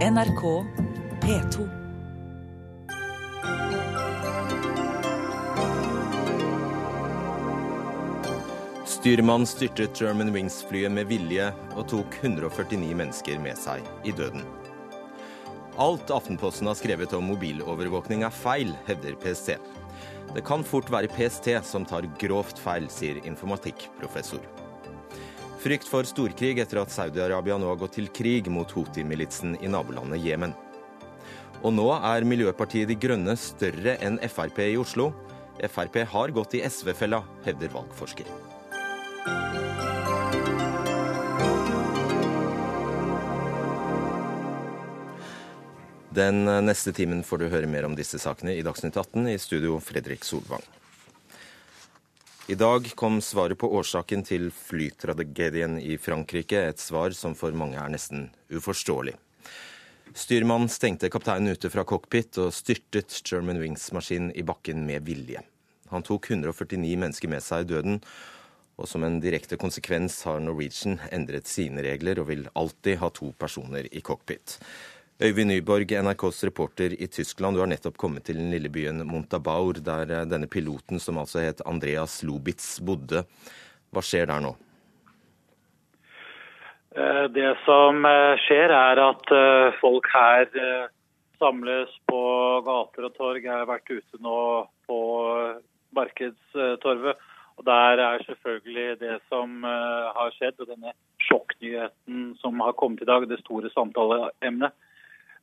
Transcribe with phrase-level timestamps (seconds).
[0.00, 0.64] NRK
[1.20, 1.68] P2.
[8.86, 14.48] Styrmann styrtet German Wings-flyet med vilje og tok 149 mennesker med seg i døden.
[15.76, 19.58] Alt Aftenposten har skrevet om mobilovervåkning er feil, hevder PST.
[20.32, 24.59] Det kan fort være PST som tar grovt feil, sier informatikkprofessor.
[25.60, 30.22] Frykt for storkrig etter at Saudi-Arabia nå har gått til krig mot Houthi-militsen i nabolandet
[30.24, 30.54] Jemen.
[31.60, 35.10] Og nå er Miljøpartiet De Grønne større enn Frp i Oslo.
[35.60, 38.32] Frp har gått i SV-fella, hevder valgforsker.
[46.16, 49.76] Den neste timen får du høre mer om disse sakene i Dagsnytt 18 i studio
[49.84, 50.64] Fredrik Solvang.
[52.50, 57.78] I dag kom svaret på årsaken til flytragedien i Frankrike, et svar som for mange
[57.78, 59.12] er nesten uforståelig.
[60.18, 65.44] Styrmannen stengte kapteinen ute fra cockpit og styrtet German Wings-maskinen i bakken med vilje.
[65.94, 68.02] Han tok 149 mennesker med seg i døden,
[68.82, 73.30] og som en direkte konsekvens har Norwegian endret sine regler og vil alltid ha to
[73.38, 74.58] personer i cockpit.
[75.20, 79.76] Øyvind Nyborg, NRKs reporter i Tyskland, du har nettopp kommet til den lille byen Montabaur,
[79.84, 83.26] der eh, denne piloten, som altså het Andreas Lubitz, bodde.
[83.92, 84.54] Hva skjer der nå?
[86.96, 89.36] Eh, det som eh, skjer, er at
[89.82, 90.48] folk her
[91.36, 92.24] samles på
[92.64, 93.44] gater og torg.
[93.44, 94.40] Jeg har vært ute nå
[94.88, 95.00] på
[96.00, 97.26] Markedstorvet.
[97.60, 100.96] Og Der er selvfølgelig det som har skjedd, og denne
[101.28, 104.72] sjokknyheten som har kommet i dag, det store samtaleemnet.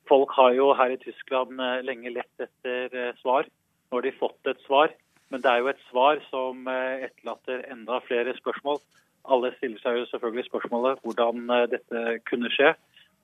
[0.08, 3.48] Folk har jo her i Tyskland eh, lenge lett etter eh, svar.
[3.88, 4.92] Nå har de fått et svar,
[5.32, 8.80] men det er jo et svar som eh, etterlater enda flere spørsmål.
[9.28, 12.72] Alle stiller seg jo selvfølgelig spørsmålet hvordan dette kunne skje.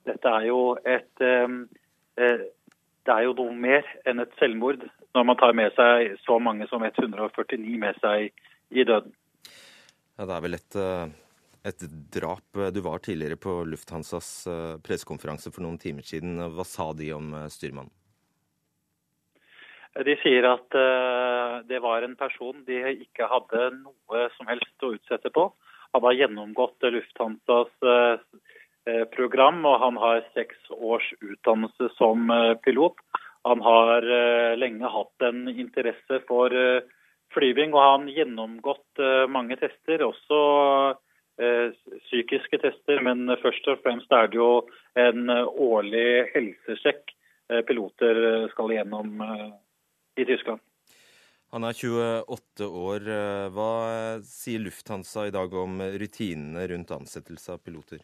[0.05, 1.23] Dette er jo et
[3.05, 4.83] Det er jo noe mer enn et selvmord
[5.17, 8.29] når man tar med seg så mange som 149 med seg
[8.69, 9.15] i døden.
[10.19, 10.77] Ja, Det er vel et
[11.65, 11.81] et
[12.13, 12.73] drap.
[12.73, 16.37] Du var tidligere på Lufthansas eh, pressekonferanse for noen timer siden.
[16.53, 17.93] Hva sa de om eh, styrmannen?
[20.05, 24.91] De sier at uh, det var en person de ikke hadde noe som helst å
[24.97, 25.45] utsette på.
[25.95, 27.71] Han har gjennomgått Lufthansas
[29.15, 32.27] program, og han har seks års utdannelse som
[32.65, 32.99] pilot.
[33.47, 34.03] Han har
[34.59, 36.51] lenge hatt en interesse for
[37.31, 40.41] flyving, og han har gjennomgått mange tester, også
[40.95, 41.04] Eh,
[41.35, 44.63] psykiske tester, men først og fremst er det jo
[44.99, 47.11] en eh, årlig helsesjekk
[47.51, 49.19] eh, piloter skal igjennom
[50.15, 50.63] i Tyskland.
[51.51, 53.05] Han er 28 år.
[53.55, 53.71] Hva
[54.27, 58.01] sier Lufthansa i dag om rutinene rundt ansettelse av piloter?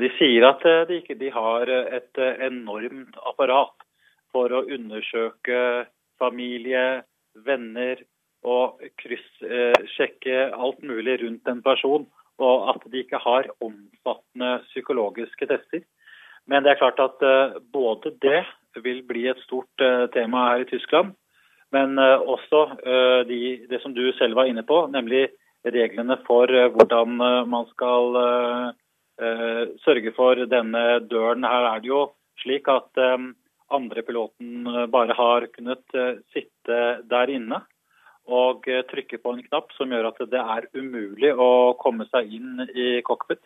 [0.00, 3.84] De sier at de, ikke, de har et enormt apparat
[4.32, 5.58] for å undersøke
[6.22, 7.04] familie,
[7.46, 8.00] venner,
[8.44, 12.06] og kryssjekke alt mulig rundt en person,
[12.42, 15.84] og at de ikke har omfattende psykologiske tester.
[16.50, 18.42] Men det er klart at eh, både det
[18.84, 21.14] vil bli et stort eh, tema her i Tyskland,
[21.72, 22.66] men eh, også
[23.30, 23.40] de,
[23.70, 25.28] det som du selv var inne på, nemlig
[25.64, 27.16] reglene for hvordan
[27.48, 28.18] man skal
[29.80, 31.46] sørge for denne døren.
[31.46, 32.02] Her er det jo
[32.42, 33.00] slik at
[33.72, 35.96] andre piloten bare har kunnet
[36.34, 37.62] sitte der inne
[38.24, 42.32] og trykker trykke på en knapp som gjør at det er umulig å komme seg
[42.32, 43.42] inn i cockpit.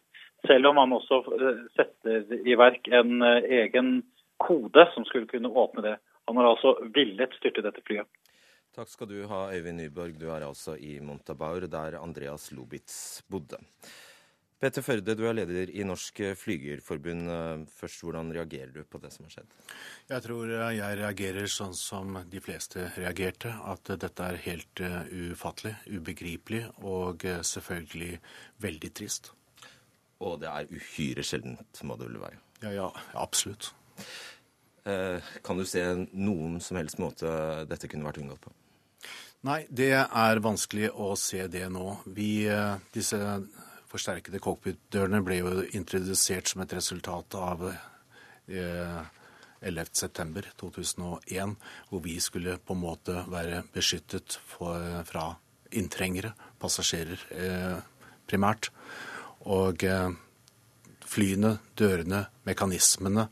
[0.47, 4.03] Selv om man også eh, setter i verk en eh, egen
[4.39, 5.97] kode som skulle kunne åpne det.
[6.31, 8.06] Han har altså villet styrte dette flyet.
[8.77, 10.15] Takk skal du ha, Øyvind Nyborg.
[10.21, 13.59] Du er altså i Montabaur, der Andreas Lobitz bodde.
[14.59, 17.29] Peter Førde, du er leder i Norsk Flygerforbund.
[17.71, 19.53] Først, hvordan reagerer du på det som har skjedd?
[20.11, 23.53] Jeg tror jeg reagerer sånn som de fleste reagerte.
[23.71, 28.19] At dette er helt uh, ufattelig, ubegripelig og uh, selvfølgelig
[28.67, 29.31] veldig trist.
[30.27, 32.43] Og det er uhyre sjeldent, må det vel være?
[32.65, 33.71] Ja, ja, absolutt.
[35.45, 35.83] Kan du se
[36.16, 37.28] noen som helst måte
[37.69, 38.51] dette kunne vært unngått på?
[39.47, 41.93] Nei, det er vanskelig å se det nå.
[42.16, 42.31] Vi,
[42.95, 43.21] disse
[43.89, 49.01] forsterkede cockpit-dørene ble jo introdusert som et resultat av eh,
[49.61, 51.55] 11.9.2001,
[51.91, 55.33] hvor vi skulle på en måte være beskyttet for, fra
[55.75, 57.77] inntrengere, passasjerer eh,
[58.29, 58.71] primært.
[59.49, 60.11] Og eh,
[61.09, 63.29] flyene, dørene, mekanismene,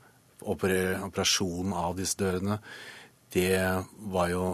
[0.46, 2.60] oper operasjonen av disse dørene,
[3.34, 3.58] det
[4.12, 4.44] var jo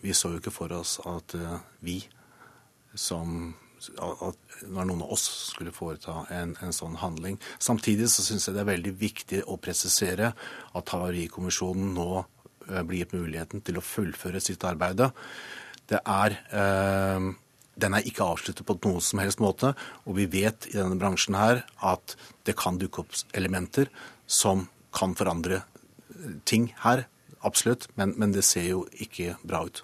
[0.00, 1.98] Vi så jo ikke for oss at eh, vi
[2.94, 3.52] som
[3.90, 7.38] når noen av oss skulle foreta en, en sånn handling.
[7.62, 10.32] Samtidig så syns jeg det er veldig viktig å presisere
[10.72, 15.06] at Havarikommisjonen nå eh, blir gitt muligheten til å fullføre sitt arbeid.
[15.90, 17.32] Det er eh,
[17.82, 19.72] den er ikke avsluttet på noen som helst måte.
[20.04, 23.90] Og vi vet i denne bransjen her at det kan dukke opp elementer
[24.26, 25.62] som kan forandre
[26.44, 27.06] ting her.
[27.42, 27.88] Absolutt.
[27.96, 29.82] Men, men det ser jo ikke bra ut.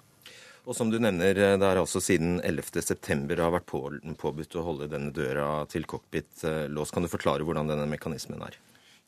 [0.69, 3.81] Og som du nevner, eh, det er altså siden 11.9 har vært på,
[4.21, 6.93] påbudt å holde denne døra til cockpit eh, låst.
[6.93, 8.59] Kan du forklare hvordan denne mekanismen er?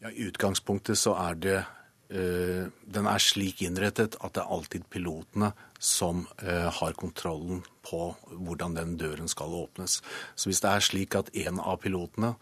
[0.01, 1.59] Ja, I utgangspunktet så er det
[2.09, 8.09] øh, Den er slik innrettet at det er alltid pilotene som øh, har kontrollen på
[8.31, 9.99] hvordan den døren skal åpnes.
[10.33, 12.33] Så hvis det er slik at en av pilotene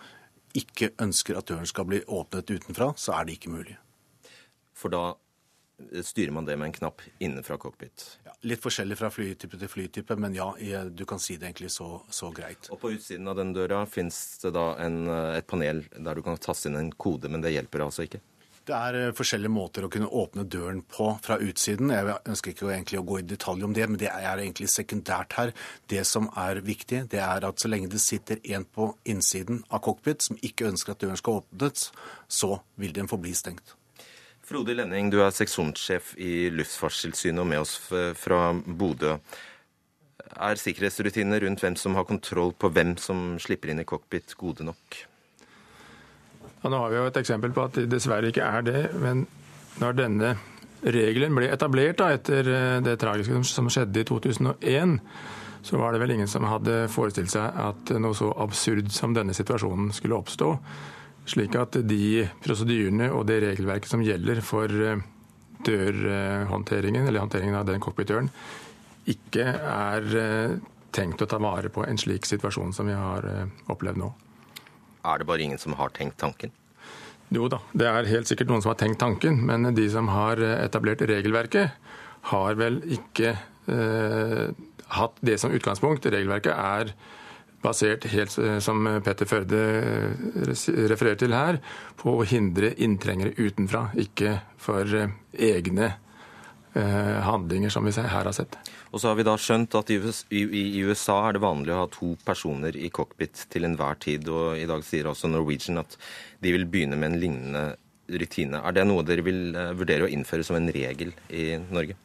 [0.55, 3.75] ikke ønsker at døren skal bli åpnet utenfra, så er det ikke mulig.
[4.79, 5.11] For da
[6.03, 8.05] styrer man det med en knapp inne fra cockpit.
[8.25, 10.49] Ja, litt forskjellig fra flytype til flytype, men ja,
[10.89, 12.71] du kan si det egentlig så, så greit.
[12.73, 15.05] Og På utsiden av den døra fins det da en,
[15.35, 18.21] et panel der du kan taste inn en kode, men det hjelper altså ikke?
[18.69, 21.89] Det er eh, forskjellige måter å kunne åpne døren på fra utsiden.
[21.93, 25.33] Jeg ønsker ikke egentlig å gå i detalj om det, men det er egentlig sekundært
[25.39, 25.53] her.
[25.89, 29.81] Det som er viktig, det er at så lenge det sitter en på innsiden av
[29.87, 31.89] cockpit som ikke ønsker at døren skal åpnes,
[32.29, 33.78] så vil den forbli stengt.
[34.49, 37.75] Frode Lenning, du er seksjonssjef i Luftfartstilsynet og med oss
[38.17, 39.19] fra Bodø.
[40.41, 44.65] Er sikkerhetsrutinene rundt hvem som har kontroll på hvem som slipper inn i cockpit, gode
[44.65, 45.03] nok?
[46.63, 48.83] Ja, nå har vi jo et eksempel på at det dessverre ikke er det.
[48.97, 49.27] Men
[49.83, 50.33] når denne
[50.81, 54.97] regelen ble etablert da, etter eh, det tragiske som skjedde i 2001,
[55.61, 59.35] så var det vel ingen som hadde forestilt seg at noe så absurd som denne
[59.37, 60.55] situasjonen skulle oppstå.
[61.29, 65.03] Slik at de prosedyrene og det regelverket som gjelder for eh,
[65.67, 68.31] dørhåndteringen, eller håndteringen av den cockpitdøren,
[69.09, 70.55] ikke er eh,
[70.95, 74.09] tenkt å ta vare på en slik situasjon som vi har eh, opplevd nå.
[75.09, 76.53] Er det bare ingen som har tenkt tanken?
[77.29, 80.41] Jo da, det er helt sikkert noen som har tenkt tanken, men de som har
[80.41, 81.77] etablert regelverket,
[82.33, 83.35] har vel ikke
[83.69, 84.49] eh,
[84.97, 86.09] hatt det som utgangspunkt.
[86.09, 86.93] Regelverket er
[87.63, 90.51] basert, helt eh, som Petter Førde eh,
[90.89, 91.59] refererer til her,
[91.99, 95.17] på å hindre inntrengere utenfra, ikke for eh,
[95.51, 95.95] egne
[96.79, 98.53] handlinger, som vi her har sett.
[98.93, 102.11] Og så har vi da skjønt at i USA er det vanlig å ha to
[102.23, 104.29] personer i cockpit til enhver tid.
[104.29, 105.97] Og i dag sier også Norwegian at
[106.39, 107.63] de vil begynne med en lignende
[108.21, 108.61] rutine.
[108.61, 109.49] Er det noe dere vil
[109.81, 111.97] vurdere å innføre som en regel i Norge?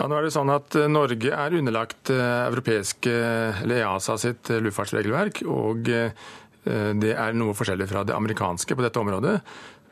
[0.00, 3.12] Ja, nå er det sånn at eh, Norge er underlagt eh, europeiske,
[3.60, 5.42] eller EASA sitt eh, luftfartsregelverk.
[5.44, 5.90] og
[6.60, 9.34] Det er noe forskjellig fra det amerikanske på dette området.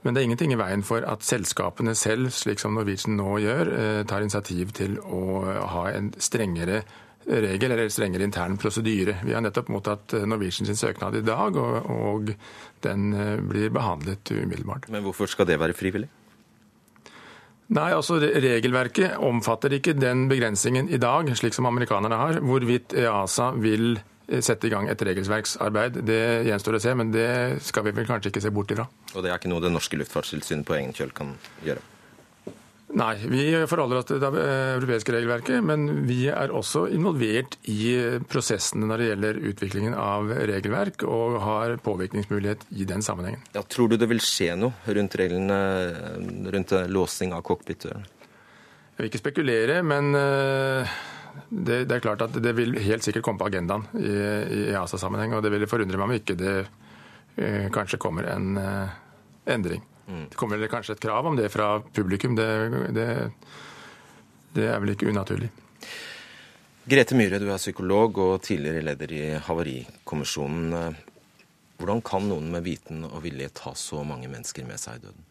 [0.05, 3.70] Men det er ingenting i veien for at selskapene selv, slik som Norwegian nå gjør,
[4.08, 6.82] tar initiativ til å ha en strengere
[7.28, 9.16] regel eller strengere intern prosedyre.
[9.25, 12.32] Vi har nettopp mottatt Norwegian sin søknad i dag, og, og
[12.84, 13.11] den
[13.49, 14.93] blir behandlet umiddelbart.
[14.93, 16.12] Men hvorfor skal det være frivillig?
[17.69, 22.38] Nei, altså Regelverket omfatter ikke den begrensningen i dag, slik som amerikanerne har.
[22.41, 26.94] Hvorvidt EASA vil eh, sette i gang et regelverksarbeid, det gjenstår å se.
[26.97, 27.29] Men det
[27.67, 28.88] skal vi vel kanskje ikke se bort ifra.
[29.12, 31.37] Og det er ikke noe det norske luftfartstilsynet på egen kjøl kan
[31.67, 31.85] gjøre?
[32.96, 37.93] Nei, vi forholder oss til det europeiske regelverket, men vi er også involvert i
[38.31, 43.44] prosessene når det gjelder utviklingen av regelverk, og har påvirkningsmulighet i den sammenhengen.
[43.52, 45.58] Ja, tror du det vil skje noe rundt reglene
[46.55, 48.09] rundt låsing av cockpitdøren?
[48.09, 50.97] Jeg vil ikke spekulere, men eh,
[51.50, 55.37] det, det, er klart at det vil helt sikkert komme på agendaen i, i EASA-sammenheng,
[55.37, 58.99] og det ville forundre meg om ikke det eh, kanskje kommer en eh,
[59.54, 59.85] endring.
[60.09, 62.37] Det kommer vel kanskje et krav om det fra publikum.
[62.38, 62.49] Det,
[62.97, 63.09] det,
[64.57, 65.50] det er vel ikke unaturlig.
[66.88, 70.97] Grete Myhre, du er psykolog og tidligere leder i Havarikommisjonen.
[71.79, 75.27] Hvordan kan noen med viten og vilje ta så mange mennesker med seg i døden?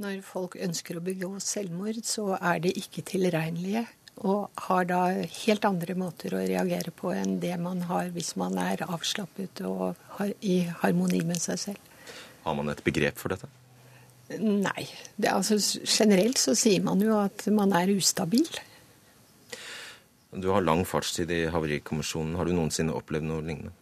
[0.00, 3.84] Når folk ønsker å begå selvmord, så er de ikke tilregnelige.
[4.24, 5.02] Og har da
[5.44, 10.00] helt andre måter å reagere på enn det man har hvis man er avslappet og
[10.40, 11.90] i harmoni med seg selv.
[12.48, 13.48] Har man et begrep for dette?
[14.38, 14.86] Nei.
[15.16, 18.46] Det, altså, generelt så sier man jo at man er ustabil.
[20.30, 22.36] Du har lang fartstid i Havarikommisjonen.
[22.38, 23.74] Har du noensinne opplevd noe lignende?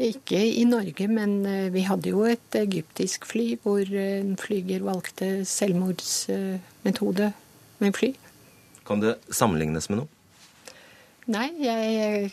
[0.00, 5.44] Ikke i Norge, men eh, vi hadde jo et egyptisk fly hvor en flyger valgte
[5.44, 7.28] selvmordsmetode
[7.84, 8.14] med fly.
[8.88, 10.08] Kan det sammenlignes med noe?
[11.30, 12.32] Nei, jeg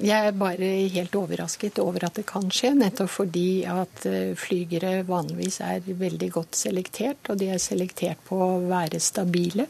[0.00, 5.00] jeg er bare helt overrasket over at det kan skje, nettopp fordi at eh, flygere
[5.08, 9.68] vanligvis er veldig godt selektert, og de er selektert på å være stabile.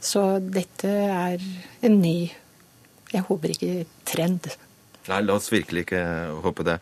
[0.00, 1.42] Så dette er
[1.84, 2.30] en ny,
[3.10, 3.74] jeg håper ikke
[4.06, 4.50] trend.
[5.08, 6.04] Nei, la oss virkelig ikke
[6.44, 6.78] håpe det.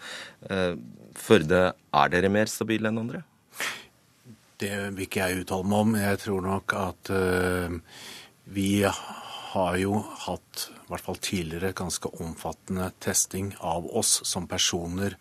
[0.51, 0.75] Eh,
[1.17, 3.23] Førde, er dere mer stabile enn andre?
[4.61, 5.97] Det vil ikke jeg uttale meg om.
[6.01, 7.77] Jeg tror nok at uh,
[8.57, 15.17] vi har jo hatt, i hvert fall tidligere, ganske omfattende testing av oss som personer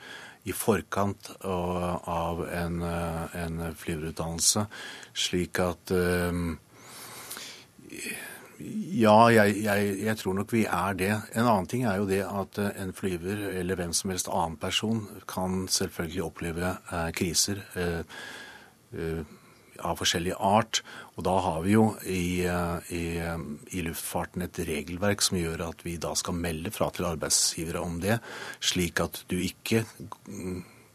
[0.45, 4.67] i forkant av en, eh, en flyverutdannelse,
[5.17, 6.53] slik at uh,
[8.59, 11.11] ja, jeg, jeg, jeg, tror nok vi er det.
[11.33, 15.01] En annen ting er jo det at en flyver eller hvem som helst annen person
[15.27, 17.65] kan selvfølgelig oppleve eh, kriser.
[17.73, 18.17] Eh,
[18.95, 19.23] Eh,
[19.79, 20.81] av forskjellig art.
[21.15, 23.03] Og da har vi jo i, eh, i,
[23.71, 27.99] i, luftfarten et regelverk som gjør at vi da skal melde fra til arbeidsgivere om
[28.03, 28.19] det,
[28.63, 29.85] slik at du ikke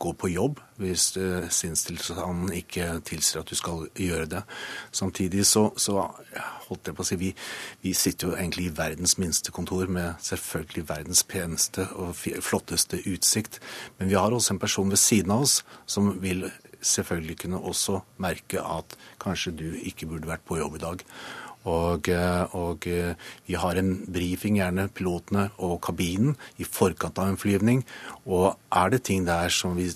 [0.00, 4.40] går på jobb hvis uh, sinnstilstanden ikke tilsier at du skal gjøre det.
[4.96, 6.06] Samtidig så, så
[6.68, 7.30] holdt jeg på å si, vi,
[7.84, 13.60] vi, sitter jo egentlig i verdens minste kontor med selvfølgelig verdens peneste og flotteste utsikt.
[13.98, 16.46] Men vi har også en person ved siden av oss som vil
[16.80, 21.06] selvfølgelig kunne også merke at kanskje du ikke burde vært på jobb i dag.
[21.68, 23.14] Og, eh, og, eh,
[23.46, 27.84] vi har en brifing, gjerne pilotene og kabinen, i forkant av en flyvning.
[28.26, 29.92] Og er det ting der som vi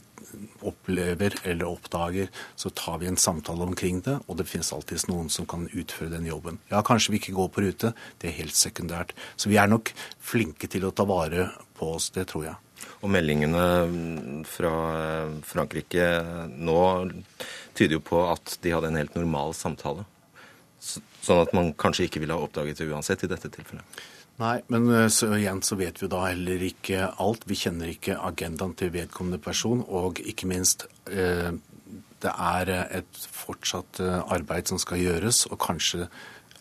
[0.64, 4.20] opplever eller oppdager, så tar vi en samtale omkring det.
[4.28, 6.58] Og det finnes alltid noen som kan utføre den jobben.
[6.70, 7.94] Ja, kanskje vi ikke går på rute.
[8.18, 9.14] Det er helt sekundært.
[9.36, 12.63] Så vi er nok flinke til å ta vare på oss, det tror jeg.
[13.02, 14.74] Og meldingene fra
[15.44, 16.08] Frankrike
[16.48, 16.80] nå
[17.74, 20.06] tyder jo på at de hadde en helt normal samtale.
[20.80, 24.02] Sånn at man kanskje ikke ville ha oppdaget det uansett i dette tilfellet.
[24.42, 27.46] Nei, men eh, så igjen så vet vi da heller ikke alt.
[27.46, 29.84] Vi kjenner ikke agendaen til vedkommende person.
[29.86, 31.52] Og ikke minst, eh,
[32.24, 36.08] det er et fortsatt eh, arbeid som skal gjøres, og kanskje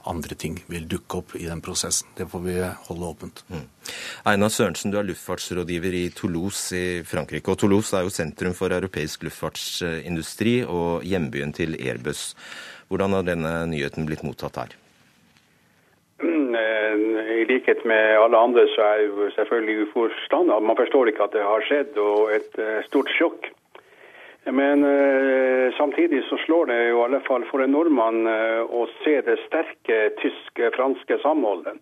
[0.10, 2.10] andre ting vil dukke opp i den prosessen.
[2.18, 2.58] Det får vi
[2.90, 3.44] holde åpent.
[3.50, 3.66] Mm.
[4.30, 7.52] Einar Sørensen, du er luftfartsrådgiver i Toulouse i Frankrike.
[7.52, 12.32] Og Toulouse er jo sentrum for europeisk luftfartsindustri og hjembyen til Airbus.
[12.92, 14.78] Hvordan har denne nyheten blitt mottatt her?
[16.24, 20.60] Mm, eh, I likhet med alle andre så er jo selvfølgelig uforstanda.
[20.60, 23.50] Man forstår ikke at det har skjedd, og et eh, stort sjokk.
[24.46, 28.84] Men eh, samtidig så slår det jo i alle fall for en nordmann eh, å
[29.04, 31.80] se det sterke tyske-franske samholdet.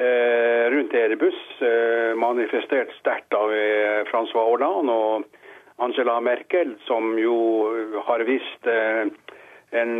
[0.00, 1.36] Eh, rundt Airbus,
[2.16, 3.52] manifestert sterkt av
[4.08, 5.26] Francois Hollande og
[5.84, 7.36] Angela Merkel, som jo
[8.06, 9.12] har vist en,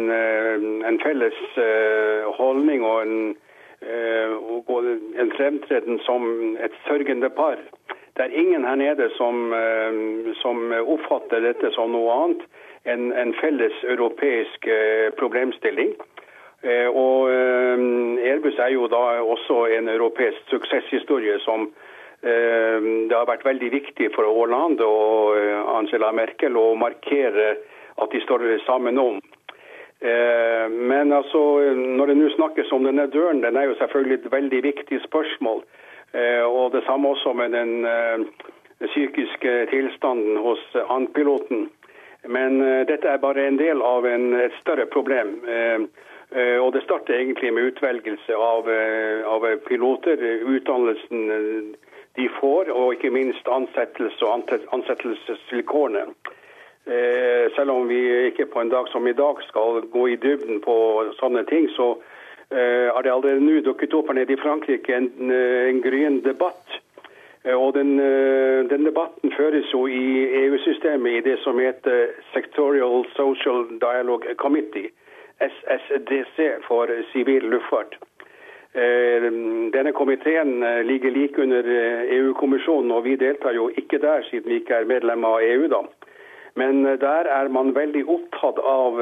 [0.08, 1.38] en, felles
[2.38, 3.14] holdning og en,
[3.84, 7.60] en fremtreden som et sørgende par.
[8.16, 12.42] Det er ingen her nede som, eh, som oppfatter dette som noe annet
[12.84, 15.94] enn en felles europeisk eh, problemstilling.
[16.62, 21.70] Eh, og Airbus er jo da også en europeisk suksesshistorie som
[22.22, 25.34] det har vært veldig viktig for Hollande og
[25.74, 27.48] Angela Merkel å markere
[27.98, 29.16] at de står sammen om.
[30.70, 31.40] Men altså,
[31.98, 35.64] når det nå snakkes om denne døren, den er jo selvfølgelig et veldig viktig spørsmål.
[36.12, 38.20] Eh, og det samme også med den eh,
[38.86, 41.70] psykiske tilstanden hos andpiloten.
[42.28, 45.38] Men eh, dette er bare en del av en, et større problem.
[46.32, 48.68] Og Det starter egentlig med utvelgelse av,
[49.28, 50.16] av piloter,
[50.48, 51.74] utdannelsen
[52.16, 56.06] de får, og ikke minst ansettelse og ansettelsesvilkårene.
[57.52, 58.00] Selv om vi
[58.30, 60.78] ikke på en dag som i dag skal gå i dybden på
[61.20, 61.98] sånne ting, så
[62.94, 66.78] har det allerede nå dukket opp her nede i Frankrike en, eh, en gryende debatt.
[67.44, 67.96] Eh, og den,
[68.70, 74.90] den, debatten føres jo i EU-systemet i det som heter Sectorial Social Dialogue Committee,
[75.40, 77.98] SSDC for sivil luftfart.
[78.72, 81.66] Denne komiteen ligger like under
[82.08, 85.66] EU-kommisjonen, og vi deltar jo ikke der siden vi ikke er medlem av EU.
[85.68, 85.82] da.
[86.54, 88.96] Men der er man veldig opptatt av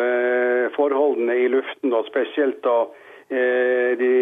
[0.74, 4.12] forholdene i luften, og spesielt da Eh, de,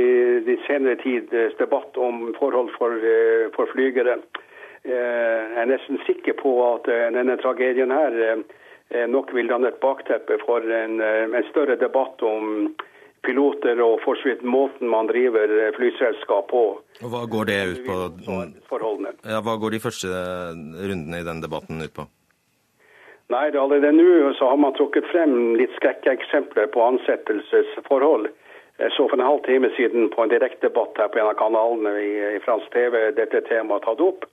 [0.47, 4.19] de senere tids debatt om forhold for, eh, for flygere.
[4.85, 8.45] Eh, jeg er nesten sikker på at denne tragedien her
[9.09, 12.71] nok vil danne et bakteppe for en, en større debatt om
[13.27, 16.63] piloter og for så vidt måten man driver flyselskap på.
[17.03, 17.99] Og Hva går det ut på?
[19.29, 20.09] Ja, hva går de første
[20.89, 22.09] rundene i den debatten ut på?
[23.29, 28.31] Nei, Allerede nå så har man trukket frem litt skrekkeksempler på ansettelsesforhold.
[28.79, 31.95] Jeg så for en halv time siden på en direktedebatt her på en av kanalene
[31.99, 34.29] i, i fransk TV dette temaet tatt opp.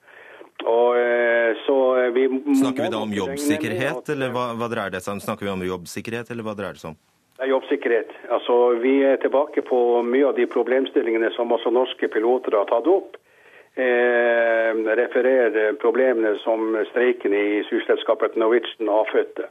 [0.64, 2.28] Og, eh, så eh, vi
[2.60, 5.20] Snakker vi da om jobbsikkerhet, eller hva, hva, dreier det seg om?
[5.20, 6.98] Snakker vi om jobbsikkerhet, eller hva dreier det seg om?
[7.36, 8.14] Det er jobbsikkerhet.
[8.32, 12.88] Altså, Vi er tilbake på mye av de problemstillingene som også norske piloter har tatt
[12.88, 13.18] opp.
[13.76, 19.50] eh, refererer problemene som streiken i surselskapet Norwegian avfødte.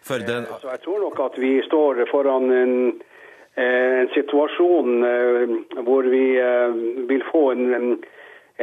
[0.00, 3.09] Førde, Så jeg tror nok at vi står foran en, eh,
[3.56, 5.54] en situasjon eh,
[5.86, 6.76] hvor vi eh,
[7.10, 7.88] vil få en, en,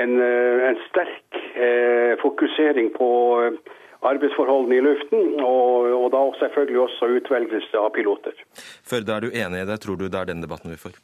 [0.03, 3.09] en, eh, sterk eh, fokusering på
[3.43, 3.75] eh,
[4.07, 8.39] arbeidsforholdene i luften, og, og da selvfølgelig også utvelgelse av piloter.
[8.85, 9.79] Førde, er du enig i det?
[9.83, 10.97] Tror du det er den debatten vi får?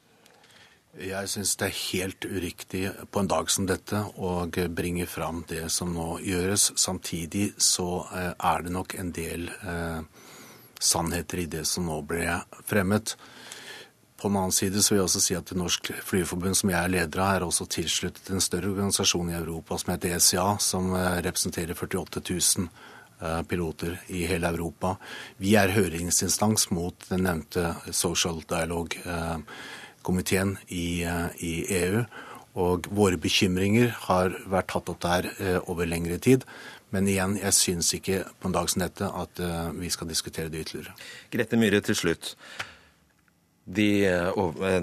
[1.01, 5.65] Jeg syns det er helt uriktig på en dag som dette å bringe fram det
[5.73, 6.69] som nå gjøres.
[6.77, 10.03] Samtidig så eh, er det nok en del eh,
[10.77, 12.37] sannheter i det som nå ble
[12.69, 13.15] fremmet.
[14.23, 16.79] På den annen side så vil jeg også si at det Norsk Flygerforbund, som jeg
[16.79, 20.95] er leder av, er også tilsluttet en større organisasjon i Europa som heter ECA, som
[20.95, 22.69] eh, representerer 48 000
[23.19, 24.95] eh, piloter i hele Europa.
[25.43, 32.07] Vi er høringsinstans mot den nevnte Social Dialogue-komiteen i, eh, i EU.
[32.63, 35.27] Og våre bekymringer har vært tatt opp der
[35.67, 36.47] over lengre tid.
[36.95, 39.35] Men igjen, jeg syns ikke på en dag som dette at
[39.75, 40.95] vi skal diskutere det ytterligere.
[41.33, 42.37] Grete Myhre til slutt.
[43.63, 43.87] De,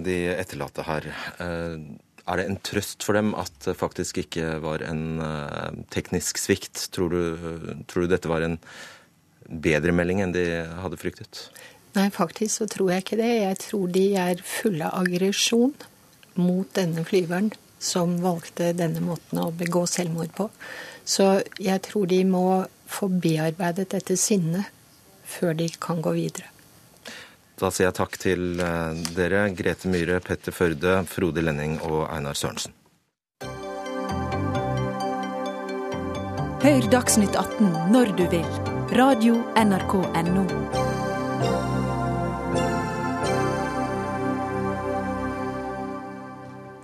[0.01, 1.11] de etterlatte her,
[1.41, 5.21] er det en trøst for dem at det faktisk ikke var en
[5.93, 6.87] teknisk svikt?
[6.95, 8.57] Tror du, tror du dette var en
[9.51, 10.47] bedre melding enn de
[10.81, 11.49] hadde fryktet?
[11.97, 13.31] Nei, faktisk så tror jeg ikke det.
[13.43, 15.75] Jeg tror de er fulle av aggresjon
[16.39, 20.51] mot denne flyveren som valgte denne måten å begå selvmord på.
[21.05, 22.45] Så jeg tror de må
[22.91, 24.71] få bearbeidet dette sinnet
[25.31, 26.50] før de kan gå videre.
[27.61, 28.55] Da sier jeg takk til
[29.13, 32.73] dere, Grete Myhre, Petter Førde, Frode Lenning og Einar Sørensen.
[36.61, 38.49] Hør Dagsnytt 18 når du vil.
[38.97, 40.47] Radio NRK Radio.nrk.no.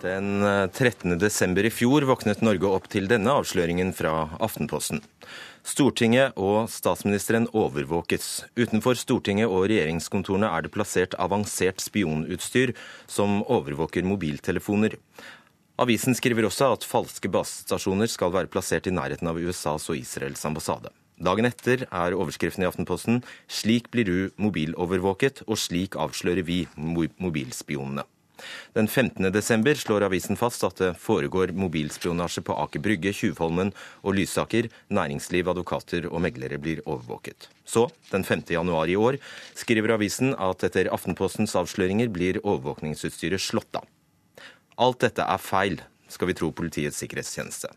[0.05, 1.17] Den 13.
[1.19, 5.01] desember i fjor våknet Norge opp til denne avsløringen fra Aftenposten.
[5.67, 8.45] Stortinget og statsministeren overvåkes.
[8.55, 12.71] Utenfor Stortinget og regjeringskontorene er det plassert avansert spionutstyr
[13.11, 14.95] som overvåker mobiltelefoner.
[15.83, 20.47] Avisen skriver også at falske basestasjoner skal være plassert i nærheten av USAs og Israels
[20.47, 20.95] ambassade.
[21.19, 28.07] Dagen etter er overskriften i Aftenposten 'Slik blir du mobilovervåket, og slik avslører vi mobilspionene'.
[28.77, 29.33] Den 15.
[29.33, 33.73] desember slår avisen fast at det foregår mobilspionasje på Aker Brygge, Tjuvholmen
[34.03, 34.69] og Lysaker.
[34.93, 37.49] Næringsliv, advokater og meglere blir overvåket.
[37.65, 38.47] Så, den 5.
[38.57, 39.19] januar i år,
[39.55, 43.89] skriver avisen at etter Aftenpostens avsløringer blir overvåkningsutstyret slått av.
[44.77, 45.81] Alt dette er feil,
[46.13, 47.73] skal vi tro Politiets sikkerhetstjeneste.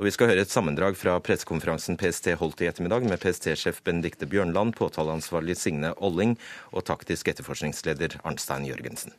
[0.00, 4.26] Og Vi skal høre et sammendrag fra pressekonferansen PST holdt i ettermiddag med PST-sjef Benedicte
[4.26, 6.32] Bjørnland, påtaleansvarlig Signe Olling
[6.72, 9.12] og taktisk etterforskningsleder Arnstein Jørgensen.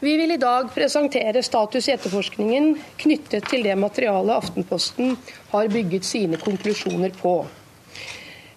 [0.00, 2.68] Vi vil i dag presentere status i etterforskningen
[3.00, 5.16] knyttet til det materialet Aftenposten
[5.50, 7.32] har bygget sine konklusjoner på.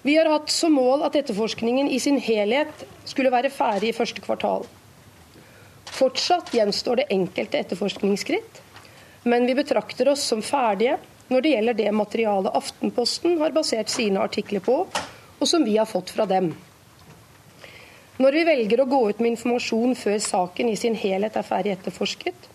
[0.06, 4.22] Vi har hatt som mål at etterforskningen i sin helhet skulle være ferdig i første
[4.22, 4.68] kvartal.
[5.90, 8.62] Fortsatt gjenstår det enkelte etterforskningsskritt,
[9.26, 11.00] men vi betrakter oss som ferdige
[11.34, 14.84] når det gjelder det materialet Aftenposten har basert sine artikler på,
[15.42, 16.54] og som vi har fått fra dem.
[18.22, 21.72] Når vi velger å gå ut med informasjon før saken i sin helhet er ferdig
[21.74, 22.50] etterforsket,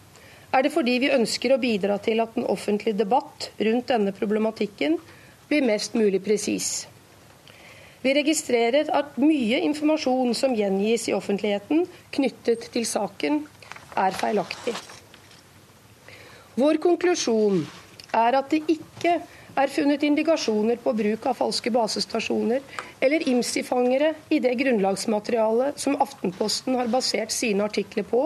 [0.54, 4.94] er det fordi vi ønsker å bidra til at den offentlige debatt rundt denne problematikken
[5.48, 6.86] blir mest mulig presis.
[8.04, 11.82] Vi registrerer at mye informasjon som gjengis i offentligheten
[12.14, 13.42] knyttet til saken,
[13.96, 14.76] er feilaktig.
[16.60, 17.64] Vår konklusjon
[18.14, 19.16] er at det ikke
[19.56, 22.60] er funnet indikasjoner på bruk av falske basestasjoner
[23.00, 28.22] eller IMSI-fangere i det grunnlagsmaterialet som Aftenposten har basert sine artikler på,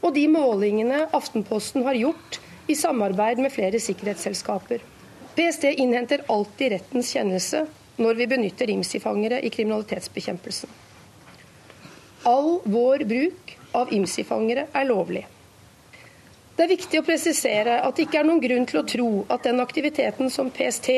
[0.00, 4.80] og de målingene Aftenposten har gjort i samarbeid med flere sikkerhetsselskaper.
[5.36, 7.66] PST innhenter alltid rettens kjennelse
[8.00, 10.72] når vi benytter IMSI-fangere i kriminalitetsbekjempelsen.
[12.26, 15.26] All vår bruk av IMSI-fangere er lovlig.
[16.56, 19.44] Det er viktig å presisere at det ikke er noen grunn til å tro at
[19.44, 20.88] den aktiviteten som PST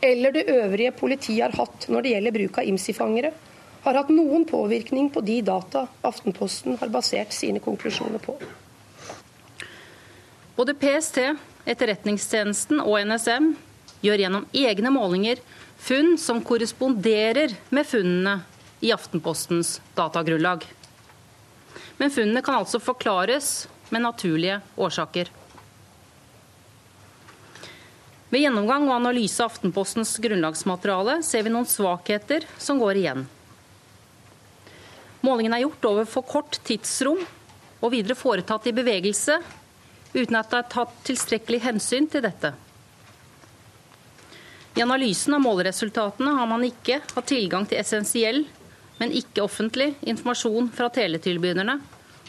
[0.00, 3.32] eller det øvrige politiet har hatt når det gjelder bruk av IMSI-fangere,
[3.84, 8.34] har hatt noen påvirkning på de data Aftenposten har basert sine konklusjoner på.
[10.56, 11.20] Både PST,
[11.68, 13.52] Etterretningstjenesten og NSM
[14.00, 15.44] gjør gjennom egne målinger
[15.76, 18.40] funn som korresponderer med funnene
[18.80, 20.64] i Aftenpostens datagrunnlag.
[22.00, 25.30] Men funnene kan altså forklares med naturlige årsaker.
[28.26, 33.22] Ved gjennomgang og analyse av Aftenpostens grunnlagsmateriale ser vi noen svakheter som går igjen.
[35.22, 37.22] Målingen er gjort over for kort tidsrom
[37.80, 39.38] og videre foretatt i bevegelse,
[40.12, 42.52] uten at det er tatt tilstrekkelig hensyn til dette.
[44.76, 48.42] I analysen av måleresultatene har man ikke hatt tilgang til essensiell,
[48.98, 51.78] men ikke offentlig informasjon fra teletilbyderne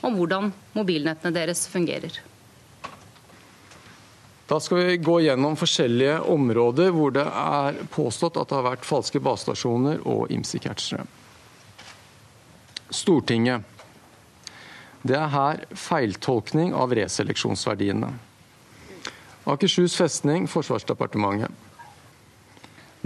[0.01, 2.19] om hvordan mobilnettene deres fungerer.
[4.47, 8.87] Da skal vi gå gjennom forskjellige områder hvor det er påstått at det har vært
[8.87, 11.03] falske basestasjoner og IMSI-catchere.
[12.87, 13.65] Stortinget.
[15.03, 18.13] Det er her feiltolkning av reseleksjonsverdiene.
[19.47, 21.51] Akershus festning, Forsvarsdepartementet.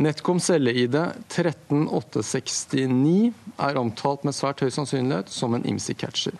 [0.01, 0.95] Netcom celle-ID
[1.29, 6.37] 13869 er omtalt med svært høy sannsynlighet som en IMSI-catcher.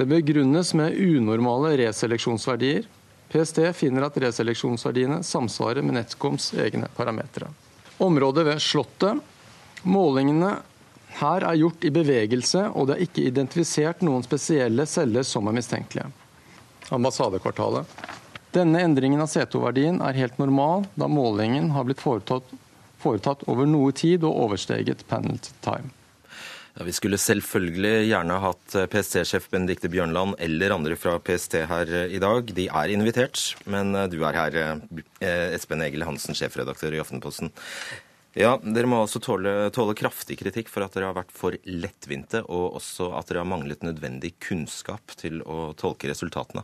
[0.00, 2.86] Det begrunnes med unormale reseleksjonsverdier.
[3.28, 7.50] PST finner at reseleksjonsverdiene samsvarer med Netcoms egne parametere.
[7.98, 9.20] Området ved Slottet.
[9.82, 10.54] Målingene
[11.20, 15.58] her er gjort i bevegelse, og det er ikke identifisert noen spesielle celler som er
[15.60, 16.08] mistenkelige.
[16.88, 17.84] Ambassadekvartalet.
[18.56, 22.56] Denne endringen av C2-verdien er helt normal, da målingen har blitt foretatt,
[23.04, 25.92] foretatt over noe tid og oversteget penalty time.
[26.76, 32.20] Ja, vi skulle selvfølgelig gjerne hatt PST-sjef Benedicte Bjørnland eller andre fra PST her i
[32.22, 32.52] dag.
[32.56, 34.60] De er invitert, men du er her,
[35.18, 37.50] eh, Espen Egil Hansen, sjefredaktør i Aftenposten.
[38.38, 42.44] Ja, Dere må også tåle, tåle, kraftig kritikk for at dere har vært for lettvinte,
[42.46, 46.62] og også at dere har manglet nødvendig kunnskap til å tolke resultatene.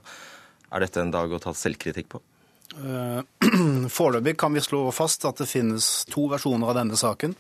[0.70, 2.22] Er dette en dag å ta selvkritikk på?
[2.76, 3.20] Eh,
[3.98, 7.34] foreløpig kan vi slå fast at det finnes to versjoner av denne saken.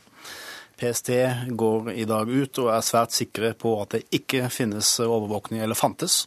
[0.76, 1.10] PST
[1.56, 5.78] går i dag ut og er svært sikre på at det ikke finnes overvåkning, eller
[5.78, 6.26] fantes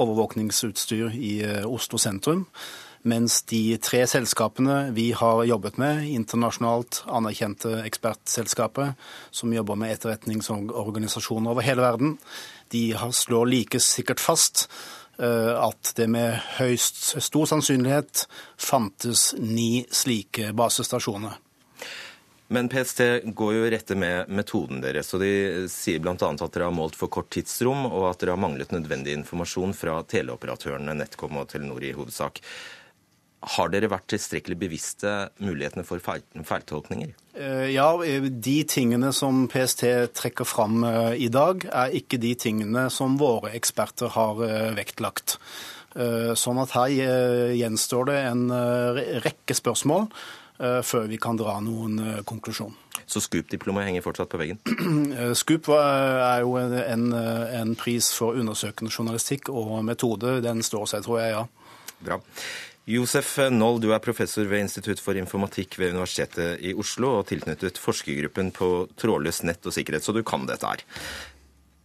[0.00, 2.48] overvåkningsutstyr i eh, Oslo sentrum.
[3.04, 8.94] Mens de tre selskapene vi har jobbet med, internasjonalt anerkjente ekspertselskaper
[9.30, 12.18] som jobber med etterretningsorganisasjoner over hele verden,
[12.72, 14.66] de slår like sikkert fast
[15.18, 18.24] Eh, at det med høyst stor sannsynlighet
[18.58, 21.38] fantes ni slike basestasjoner.
[22.54, 23.00] Men PST
[23.34, 26.14] går jo rette med metoden deres, og de sier bl.a.
[26.14, 29.98] at dere har målt for kort tidsrom, og at dere har manglet nødvendig informasjon fra
[30.06, 32.38] teleoperatørene NetCom og Telenor i hovedsak.
[33.56, 35.10] Har dere vært tilstrekkelig bevisste
[35.42, 37.10] mulighetene for feiltolkninger?
[37.34, 39.84] Eh, ja, de tingene som PST
[40.16, 45.38] trekker fram eh, i dag, er ikke de tingene som våre eksperter har eh, vektlagt.
[45.94, 46.90] Sånn at her
[47.54, 48.40] gjenstår det en
[49.22, 50.08] rekke spørsmål
[50.86, 51.98] før vi kan dra noen
[52.28, 52.74] konklusjon.
[53.06, 54.60] Så Scoop-diplomet henger fortsatt på veggen?
[55.40, 60.38] Scoop er jo en, en pris for undersøkende journalistikk og metode.
[60.44, 61.44] Den står seg, tror jeg, ja.
[62.04, 62.20] Bra.
[62.84, 67.80] Josef Noll, du er professor ved Institutt for informatikk ved Universitetet i Oslo og tilknyttet
[67.80, 68.68] forskergruppen på
[69.00, 70.84] trådløst nett og sikkerhet, så du kan dette her.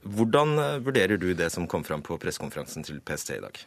[0.04, 3.62] Hvordan eh, vurderer du det som kom fram på pressekonferansen til PST i dag?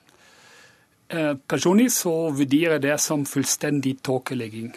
[1.12, 4.74] Eh, personlig så vurderer jeg det som fullstendig tåkelegging.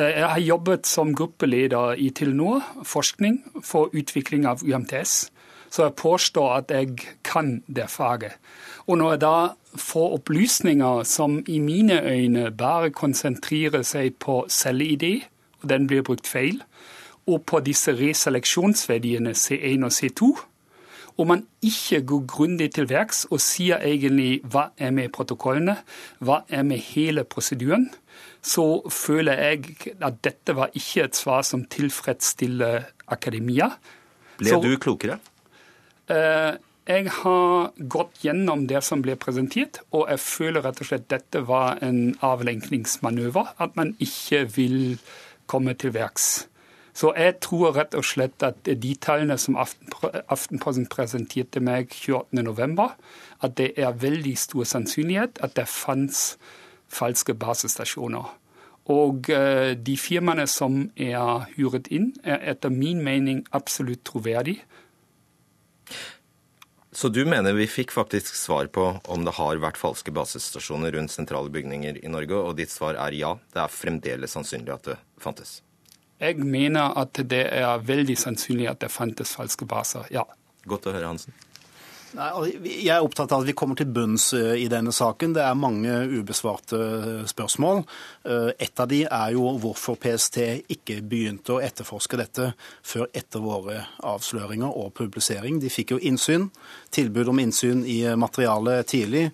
[0.00, 5.30] Eh, jeg har jobbet som gruppeleder i Telenor forskning for utvikling av UMTS,
[5.70, 8.38] så jeg påstår at jeg kan det faget.
[8.86, 9.36] Og når jeg da
[9.76, 15.22] får opplysninger som i mine øyne bare konsentrerer seg på celle-ID,
[15.62, 16.62] og den blir brukt feil,
[17.26, 20.32] og på disse reseleksjonsverdiene C1 og C2,
[21.20, 25.76] og man ikke går grundig til verks og sier egentlig hva er med protokollene,
[26.18, 27.90] hva er med hele prosedyren,
[28.42, 33.70] så føler jeg at dette var ikke et svar som tilfredsstiller akademia.
[34.40, 35.18] Ble så, du klokere?
[36.08, 36.56] Eh,
[36.90, 41.44] jeg har gått gjennom det som ble presentert, og jeg føler rett og slett dette
[41.46, 43.52] var en avlenkningsmanøver.
[43.60, 44.80] At man ikke vil
[45.50, 46.46] komme til verks.
[46.96, 52.88] Så jeg tror rett og slett at de tallene som Aftenposten presenterte meg 28.11,
[53.46, 56.34] at det er veldig stor sannsynlighet at det fantes
[56.90, 58.28] falske basestasjoner.
[58.90, 64.64] Og eh, de firmaene som er hyret inn, er etter min mening absolutt troverdige.
[66.92, 71.12] Så du mener vi fikk faktisk svar på om det har vært falske basestasjoner rundt
[71.14, 74.96] sentrale bygninger i Norge, og ditt svar er ja, det er fremdeles sannsynlig at det
[75.22, 75.60] fantes?
[76.20, 80.26] Jeg mener at det er veldig sannsynlig at det fantes falske baser, ja.
[80.68, 81.36] Godt å høre, Hansen.
[82.10, 82.30] Nei,
[82.66, 85.34] jeg er opptatt av at vi kommer til bunns eh, i denne saken.
[85.36, 87.84] Det er mange ubesvarte eh, spørsmål.
[88.26, 90.40] Eh, et av de er jo hvorfor PST
[90.74, 92.48] ikke begynte å etterforske dette
[92.82, 95.62] før etter våre avsløringer og publisering.
[95.62, 96.48] De fikk jo innsyn,
[96.90, 99.28] tilbud om innsyn i materialet tidlig.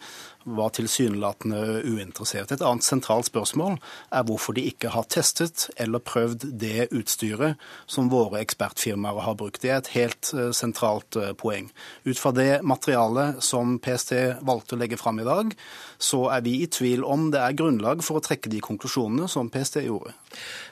[0.47, 2.53] Var tilsynelatende uinteressert.
[2.55, 3.77] Et annet sentralt spørsmål
[4.15, 9.61] er hvorfor de ikke har testet eller prøvd det utstyret som våre ekspertfirmaer har brukt.
[9.63, 11.69] Det er et helt eh, sentralt eh, poeng.
[12.07, 14.15] Ut fra det materialet som PST
[14.47, 15.53] valgte å legge fram i dag,
[15.99, 19.51] så er vi i tvil om det er grunnlag for å trekke de konklusjonene som
[19.51, 20.15] PST gjorde.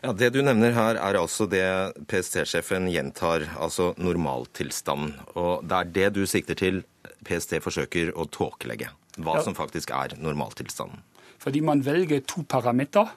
[0.03, 1.67] Ja, Det du nevner her, er altså det
[2.11, 5.15] PST-sjefen gjentar, altså normaltilstanden.
[5.35, 6.85] Og det er det du sikter til
[7.25, 11.03] PST forsøker å tåkelegge, hva som faktisk er normaltilstanden.
[11.39, 13.13] Fordi man velger to parametere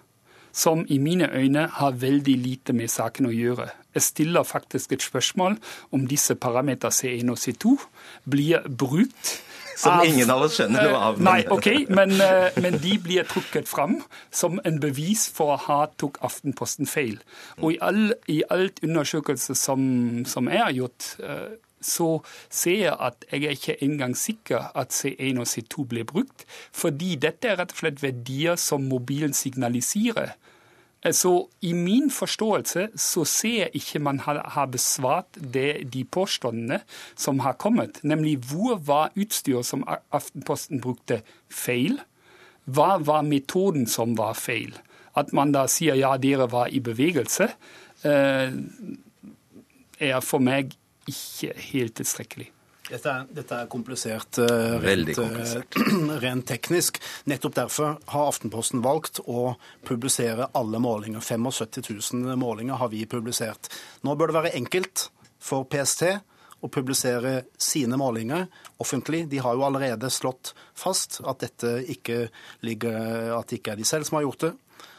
[0.58, 3.68] som i mine øyne har veldig lite med saken å gjøre.
[3.94, 5.58] Jeg stiller faktisk et spørsmål
[5.94, 7.76] om disse parametere C1 og C2
[8.26, 9.38] blir brukt
[9.78, 11.20] som av, ingen av oss skjønner noe av.
[11.22, 14.00] Nei, ok, men, eh, men, de blir trukket fram
[14.34, 17.20] som en bevis for å ha tok Aftenposten feil.
[17.62, 19.84] Og i, all, i alt undersøkelse som,
[20.26, 21.54] som er gjort, eh,
[21.88, 22.10] så
[22.50, 26.46] ser jeg at jeg er ikke engang sikker at C1 og C2 blir brukt.
[26.76, 30.36] Fordi dette er rett og slett verdier som mobilen signaliserer.
[31.12, 36.82] Så I min forståelse så ser jeg ikke man har, besvart det, de påstandene
[37.16, 38.00] som har kommet.
[38.04, 42.02] Nemlig hvor var utstyret som Aftenposten brukte, feil?
[42.66, 44.74] Hva var metoden som var feil?
[45.16, 47.48] At man da sier ja, dere var i bevegelse,
[48.04, 48.52] eh,
[50.00, 50.76] er for meg
[51.08, 52.52] ikke helt tilstrekkelig.
[52.88, 55.76] Dette er, dette er komplisert, uh, rent, komplisert.
[55.76, 57.02] Uh, rent, teknisk.
[57.28, 61.20] Nettopp derfor har Aftenposten valgt å publisere alle målinger.
[61.20, 63.68] 75 000 målinger har vi publisert.
[64.08, 65.10] Nå bør det være enkelt
[65.44, 66.06] for PST
[66.64, 68.48] å publisere sine målinger
[68.82, 69.26] offentlig.
[69.30, 72.30] De har jo allerede slått fast at dette ikke
[72.66, 74.54] ligger, at det ikke er de selv som har gjort det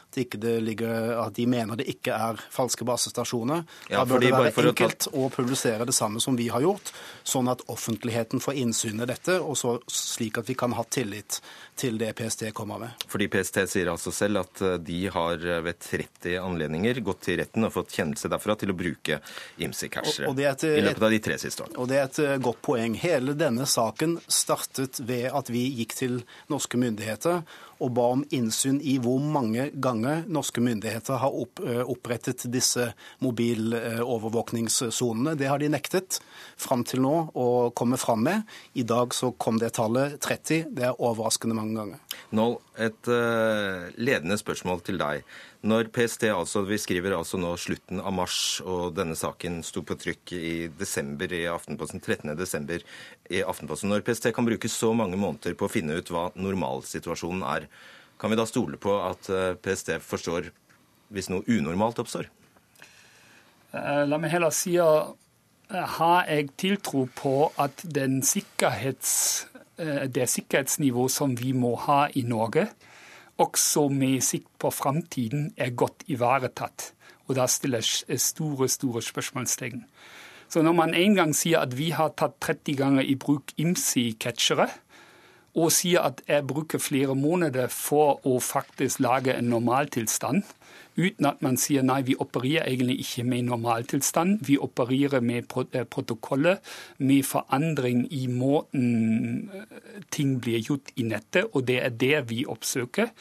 [0.09, 3.63] at, ligger, at, de mener det ikke er falske basestasjoner.
[3.89, 5.13] Ja, da bør det være enkelt å, ta...
[5.17, 6.91] å publisere det samme som vi har gjort,
[7.23, 11.39] sånn at offentligheten får innsyn i dette, og så, slik at vi kan ha tillit
[11.79, 12.89] til det PST kommer med.
[13.07, 17.39] Fordi PST sier altså selv at eh, de har eh, ved 30 anledninger gått til
[17.39, 19.13] retten og fått kjennelse derfra til å bruke
[19.63, 20.31] IMSI-cashere i
[20.83, 21.77] løpet av de tre siste årene.
[21.79, 22.93] Og Det er et eh, godt poeng.
[22.99, 26.13] Hele denne saken startet ved at vi gikk til
[26.51, 27.35] norske myndigheter
[27.79, 31.31] og ba om innsyn i hvor mange ganger norske myndigheter har
[31.87, 35.35] opprettet disse mobilovervåkningssonene.
[35.39, 36.19] Det har de nektet
[36.59, 38.41] fram til nå å komme fram med.
[38.75, 40.65] I dag så kom det tallet 30.
[40.75, 41.99] Det er overraskende mange ganger.
[42.35, 42.45] Nå,
[42.77, 45.25] et uh, ledende spørsmål til deg.
[45.69, 49.97] Når PST altså, Vi skriver altså nå slutten av mars, og denne saken sto på
[49.99, 52.31] trykk i desember i Aftenposten, 13.
[52.39, 52.83] desember
[53.29, 53.91] i Aftenposten.
[53.91, 57.69] Når PST kan bruke så mange måneder på å finne ut hva normalsituasjonen er,
[58.19, 60.51] kan vi da stole på at eh, PST forstår
[61.15, 62.27] hvis noe unormalt oppstår?
[63.71, 65.15] Eh, la meg heller si at
[65.69, 69.45] har jeg tiltro på at den sikkerhets,
[69.79, 72.67] det sikkerhetsnivået som vi må ha i Norge,
[73.39, 76.91] også med sikt på framtiden, er godt ivaretatt.
[77.29, 79.85] Og da stiller jeg store, store spørsmålstegn.
[80.49, 84.67] Så når man en gang sier at vi har tatt 30 ganger i bruk IMSI-catchere,
[85.59, 90.43] og sier at jeg bruker flere måneder for å faktisk lage en normaltilstand,
[90.99, 94.39] uten at man sier nei, vi opererer egentlig ikke med normaltilstand.
[94.47, 96.59] Vi opererer med protokollet,
[96.97, 102.43] med forandring i måten eh, ting blir gjort i nettet, og det er det vi
[102.49, 103.13] oppsøker.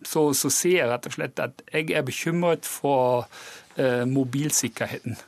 [0.00, 3.26] Så, så ser jeg rett og slett at jeg er bekymret for
[3.76, 5.18] uh, mobilsikkerheten.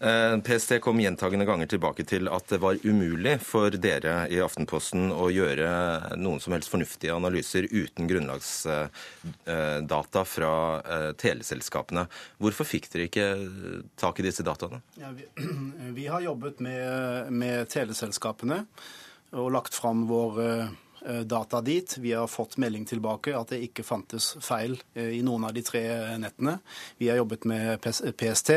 [0.00, 5.12] Eh, PST kom gjentagende ganger tilbake til at det var umulig for dere i Aftenposten
[5.12, 5.68] å gjøre
[6.20, 12.06] noen som helst fornuftige analyser uten grunnlagsdata fra eh, teleselskapene.
[12.42, 13.26] Hvorfor fikk dere ikke
[13.96, 14.80] tak i disse dataene?
[15.00, 15.24] Ja, vi,
[15.98, 18.58] vi, har jobbet med, med teleselskapene
[19.36, 20.68] og lagt fram vår eh,
[21.24, 21.98] data dit.
[22.02, 25.82] Vi har fått melding tilbake at det ikke fantes feil i noen av de tre
[26.20, 26.58] nettene.
[26.98, 28.50] Vi har jobbet med PST.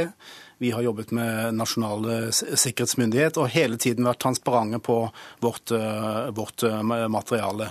[0.59, 4.97] Vi har jobbet med Nasjonal sikkerhetsmyndighet og hele tiden vært transparente på
[5.39, 7.69] vårt, eh, vårt eh, materiale.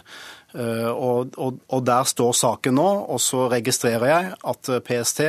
[0.54, 2.88] Eh, og, og, og, der står saken nå.
[3.12, 5.26] Og så registrerer jeg at PST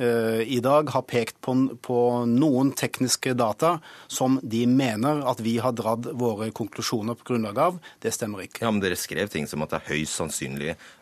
[0.00, 1.52] i dag har pekt på,
[1.84, 3.74] på, noen tekniske data
[4.08, 7.76] som de mener at vi har dratt våre konklusjoner på grunnlag av.
[8.00, 8.62] Det stemmer ikke.
[8.64, 10.99] Ja, Men dere skrev ting som at det er høyst sannsynlig Eh,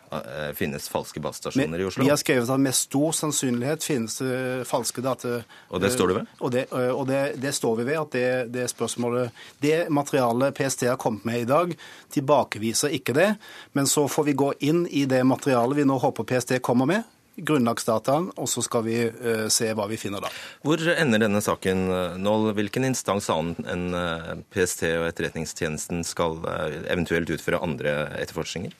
[0.55, 2.03] finnes falske basestasjoner i Oslo?
[2.03, 5.41] Vi har skrevet at med stor sannsynlighet finnes det falske data...
[5.69, 6.31] Og det står du ved?
[6.39, 7.99] Og det, eh, og det, det står vi ved.
[7.99, 11.75] at det, det, spørsmålet, det materialet PST har kommet med i dag,
[12.13, 13.29] tilbakeviser ikke det.
[13.77, 17.07] Men så får vi gå inn i det materialet vi nå håper PST kommer med,
[17.39, 20.31] grunnlagsdataen, og så skal vi uh, se hva vi finner da.
[20.65, 21.85] Hvor ender denne saken
[22.19, 22.33] nå?
[22.57, 26.41] Hvilken instans annen enn PST og Etterretningstjenesten skal
[26.91, 28.75] eventuelt utføre andre etterforskninger?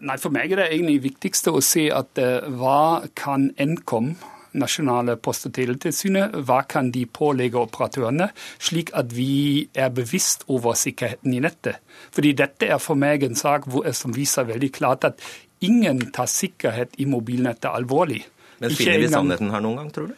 [0.00, 2.18] Nei, For meg er det egentlig viktigste å se at
[2.56, 4.14] hva kan Nkom
[4.58, 8.28] nasjonale post- og teletilsynet, hva kan de pålegge operatørene,
[8.60, 11.80] slik at vi er bevisst over sikkerheten i nettet.
[12.12, 15.24] Fordi dette er for meg en sak som viser veldig klart at
[15.60, 18.22] ingen tar sikkerhet i mobilnettet alvorlig.
[18.60, 20.16] Men finner vi sannheten her noen gang, tror du?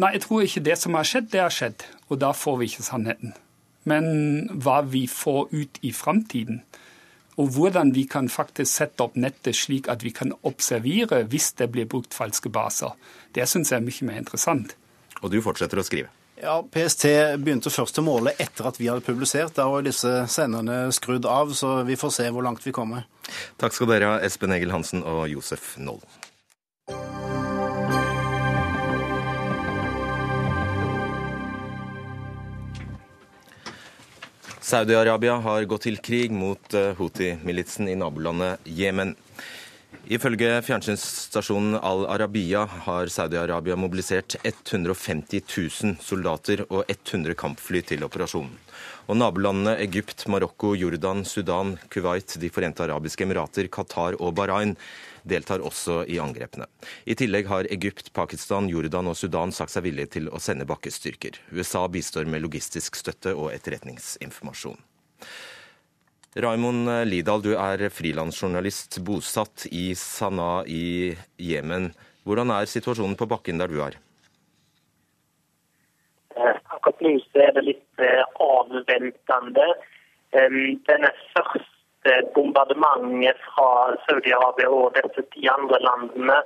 [0.00, 1.84] Nei, jeg tror ikke det som har skjedd, det har skjedd.
[2.08, 3.34] Og da får vi ikke sannheten.
[3.84, 4.06] Men
[4.62, 6.62] hva vi får ut i framtiden,
[7.42, 11.72] og hvordan vi kan faktisk sette opp nettet slik at vi kan observere hvis det
[11.74, 12.94] blir brukt falske baser.
[13.34, 14.76] Det syns jeg er mye mer interessant.
[15.22, 16.12] Og du fortsetter å skrive?
[16.42, 17.04] Ja, PST
[17.42, 19.54] begynte først å måle etter at vi hadde publisert.
[19.58, 23.06] Da var disse senderne skrudd av, så vi får se hvor langt vi kommer.
[23.62, 26.02] Takk skal dere ha, Espen Egil Hansen og Josef Noll.
[34.62, 39.16] Saudi-Arabia har gått til krig mot eh, Houthi-militsen i nabolandet Jemen.
[40.06, 48.54] Ifølge fjernsynsstasjonen Al Arabiya har Saudi-Arabia mobilisert 150 000 soldater og 100 kampfly til operasjonen.
[49.10, 54.76] Og nabolandene Egypt, Marokko, Jordan, Sudan, Kuwait, De forente arabiske emirater, Qatar og Bahrain
[55.28, 56.66] deltar også i angrepene.
[57.04, 61.38] I tillegg har Egypt, Pakistan, Jordan og Sudan sagt seg villige til å sende bakkestyrker.
[61.52, 64.78] USA bistår med logistisk støtte og etterretningsinformasjon.
[66.42, 71.90] Raimond Lidahl, du er frilansjournalist bosatt i Sanaa i Jemen.
[72.24, 73.98] Hvordan er situasjonen på bakken der du er?
[76.32, 78.24] Eh, akkurat nå er det litt avventende.
[78.48, 79.68] avventende.
[80.32, 81.71] Denne første
[82.34, 86.38] bombardementet fra Saudi-Arabia og disse ti andre landene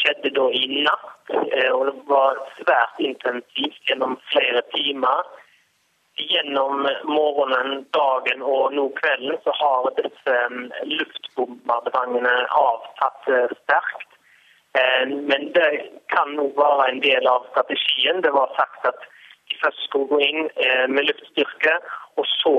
[0.00, 1.32] skjedde da i natt.
[1.32, 5.26] Eh, og det var svært intensivt gjennom flere timer.
[6.16, 14.08] Gjennom morgenen, dagen og nå kvelden så har disse mm, luftbombardementene avtatt eh, sterkt.
[14.78, 15.70] Eh, men det
[16.14, 18.24] kan nå være en del av strategien.
[18.24, 19.06] Det var sagt at
[19.46, 20.48] de først skulle gå inn
[20.90, 21.76] med luftstyrke,
[22.16, 22.54] og så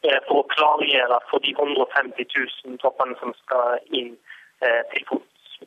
[0.00, 2.24] Eh, for å klargjøre for de 150
[2.64, 4.14] 000 troppene som skal inn
[4.64, 5.58] eh, til fots.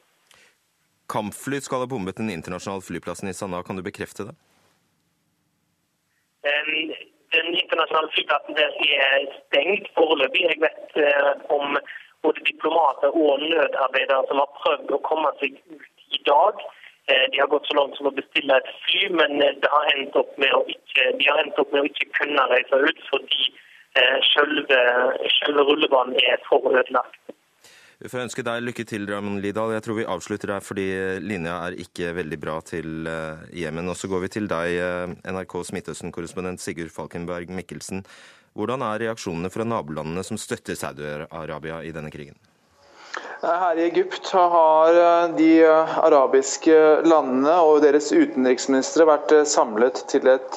[1.13, 3.61] Kampfly skal ha bombet den internasjonale flyplassen i Sanaa.
[3.67, 4.33] Kan du bekrefte det?
[6.41, 10.47] Den internasjonale flyplassen der er stengt foreløpig.
[10.49, 11.77] Jeg vet eh, om
[12.25, 16.65] både diplomater og nødarbeidere som har prøvd å komme seg ut i dag.
[17.07, 21.41] De har gått så langt som å bestille et fly, men har ikke, de har
[21.41, 23.49] endt opp med å ikke kunne reise ut fordi
[23.93, 24.77] Eh, selve,
[25.37, 27.19] selve rullebanen er for ødelagt.
[28.01, 29.75] Vi får ønske deg lykke til, Ramon Lidahl.
[29.75, 30.85] Jeg tror vi avslutter der fordi
[31.21, 33.91] linja er ikke veldig bra til eh, Jemen.
[33.93, 38.01] Og så går vi til deg, eh, NRKs Midtøsten-korrespondent Sigurd Falkenberg Mikkelsen.
[38.57, 42.41] Hvordan er reaksjonene fra nabolandene som støtter Saudi-Arabia i denne krigen?
[43.43, 49.99] Her i Egypt har eh, de eh, arabiske landene og deres utenriksministre vært eh, samlet
[50.07, 50.55] til et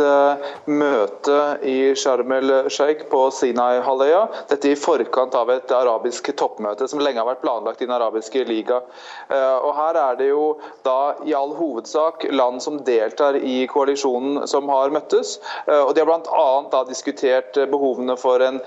[0.70, 4.20] møte i Sharm el-Sheikh på Sinai-halvøya.
[4.53, 8.44] Dette i forkant av et arabisk toppmøte som lenge har vært planlagt i Den arabiske
[8.46, 8.79] liga.
[9.33, 10.44] Og Her er det jo
[10.87, 15.37] da i all hovedsak land som deltar i koalisjonen som har møttes.
[15.70, 16.83] Og De har bl.a.
[16.90, 18.61] diskutert behovene for en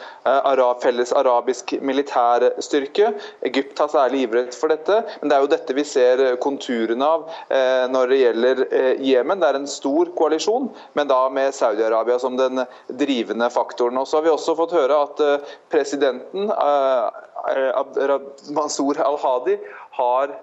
[0.81, 3.13] felles arabisk militærstyrke.
[3.51, 5.03] Egypt har særlig særlig ivret for dette.
[5.21, 9.03] Men det er jo dette vi ser eh, konturene av eh, når det gjelder eh,
[9.05, 9.39] Jemen.
[9.39, 13.97] Det er en stor koalisjon, men da med Saudi-Arabia som den drivende faktoren.
[14.01, 15.21] Og så har vi også fått høre at
[15.71, 16.49] presidenten,
[18.53, 19.57] Mansour al-Hadi,
[19.99, 20.33] har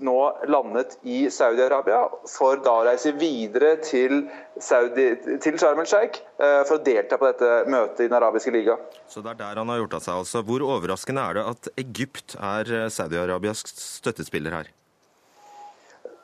[0.00, 0.16] nå
[0.48, 4.24] landet i Saudi-Arabia for da å reise videre til,
[4.60, 8.78] Saudi, til Sharm el-Sheikh eh, for å delta på dette møtet i Den arabiske liga.
[9.10, 10.44] Så det er der han har gjort av seg, altså.
[10.46, 14.70] Hvor overraskende er det at Egypt er eh, Saudi-Arabias støttespiller her?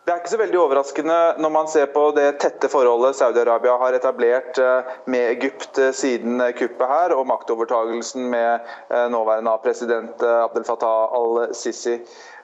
[0.06, 3.96] Det er ikke så veldig overraskende når man ser på det tette forholdet Saudi-Arabia har
[3.98, 8.72] etablert eh, med Egypt siden kuppet her, og maktovertagelsen med
[9.12, 11.98] nåværende president Abdel Fattah al-Sisi.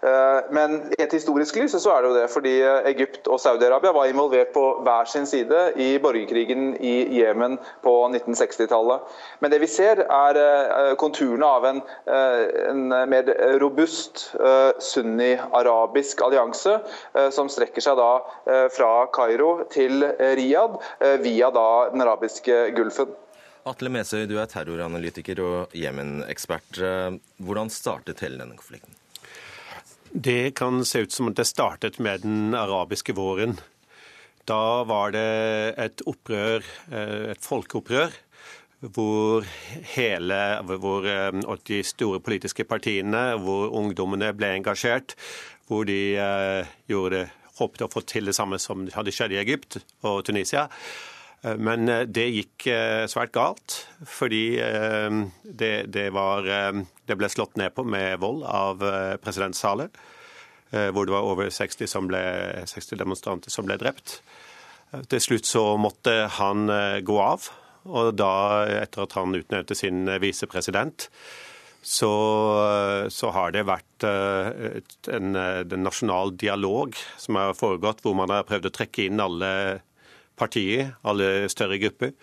[0.06, 3.38] Eh, men i et historisk lys så er det jo det, fordi eh, Egypt og
[3.38, 7.54] Saudi-Arabia var involvert på hver sin side i borgerkrigen i Jemen
[7.86, 9.12] på 1960-tallet.
[9.38, 11.78] Men det vi ser er eh, konturene av en,
[12.12, 13.28] en mer
[13.60, 14.24] robust
[14.82, 16.74] sunni-arabisk allianse,
[17.34, 20.78] som strekker seg da fra Kairo til Riyadh
[21.24, 23.12] via da den arabiske gulfen.
[23.68, 26.82] Atle Mesøy, du er terroranalytiker og Jemen-ekspert.
[27.42, 29.01] Hvordan startet hele denne konflikten?
[30.14, 33.56] Det kan se ut som at det startet med den arabiske våren.
[34.44, 38.12] Da var det et opprør, eh, et folkeopprør,
[38.92, 39.46] hvor
[39.94, 45.16] hele hvor eh, de store politiske partiene, hvor ungdommene ble engasjert,
[45.66, 49.78] hvor de eh, gjorde, håpet å få til det samme som hadde skjedd i Egypt
[50.08, 50.68] og Tunisia.
[51.42, 52.64] Men det gikk
[53.10, 53.74] svært galt,
[54.06, 54.56] fordi
[55.42, 56.46] det, det, var,
[57.06, 58.82] det ble slått ned på med vold av
[59.22, 59.90] president Saleh.
[60.72, 62.22] Eh, hvor det var over 60, ble,
[62.64, 64.20] 60 demonstranter som ble drept.
[64.92, 67.50] Eh, til slutt så måtte han eh, gå av.
[67.92, 68.32] Og da,
[68.80, 71.10] etter at han utnevnte sin visepresident,
[71.82, 72.12] så,
[73.10, 78.68] så, har det vært en, en, nasjonal dialog som har foregått, hvor man har prøvd
[78.68, 79.50] å trekke inn alle
[80.38, 82.14] partier, alle større grupper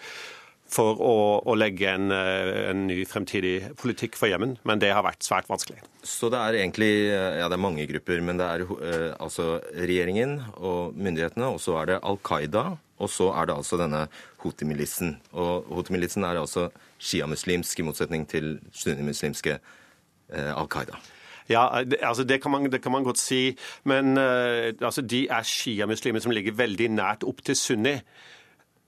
[0.70, 1.16] for å,
[1.50, 5.50] å legge en, eh, en, ny fremtidig politikk for Jemen, men det har vært svært
[5.50, 5.82] vanskelig.
[6.06, 10.38] Så det er egentlig ja, det er mange grupper, men det er uh, altså regjeringen
[10.56, 12.66] og myndighetene, og så er det Al Qaida,
[13.00, 14.06] og så er det altså denne
[14.44, 15.18] Houthi-militsen.
[15.36, 21.00] Og Houthi-militsen er altså sjiamuslimsk, i motsetning til sunnimuslimske uh, Al Qaida.
[21.50, 21.66] Ja,
[22.06, 23.58] altså det kan, man, det kan man godt si.
[23.90, 27.98] Men uh, altså de er sjiamuslimer som ligger veldig nært opp til sunni.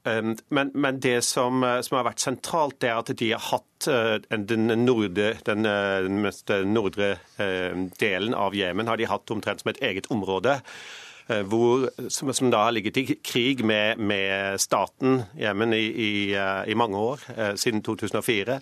[0.04, 3.43] Ehm, men, men, det som, eh, som, har vært sentralt, det er at de har
[3.52, 7.14] hatt eh, den, nordre, eh, den mest nordre
[8.02, 10.62] delen av Jemen har de hatt omtrent som et eget område.
[11.47, 16.76] Hvor, som, som, da har ligget i krig med, med staten Jemen i, i, i
[16.76, 17.24] mange år,
[17.62, 18.58] siden 2004.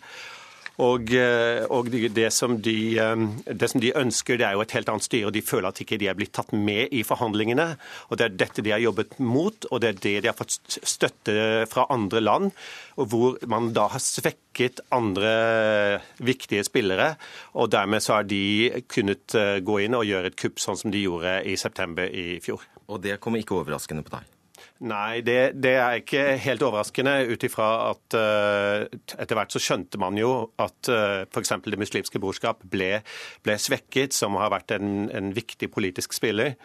[0.80, 4.76] Og, eh, og det, som de, eh, det, som de, ønsker, det er jo et
[4.78, 5.28] helt annet styre.
[5.28, 7.76] og De føler at ikke de er blitt tatt med i forhandlingene.
[8.10, 10.80] og Det er dette de har jobbet mot, og det er det de har fått
[10.80, 12.52] støtte fra andre land.
[12.96, 17.18] og Hvor man da har svekket andre viktige spillere.
[17.54, 20.92] og Dermed så har de kunnet eh, gå inn og gjøre et kupp, sånn som
[20.92, 22.64] de gjorde i september i fjor.
[22.88, 24.39] Og det kommer ikke overraskende på deg?
[24.80, 28.86] Nei, det, det, er ikke helt overraskende ut ifra at uh,
[29.20, 31.52] etter hvert så skjønte man jo at uh, f.eks.
[31.66, 33.02] Det muslimske brorskap ble,
[33.44, 36.56] ble, svekket, som har vært en, en viktig politisk spiller.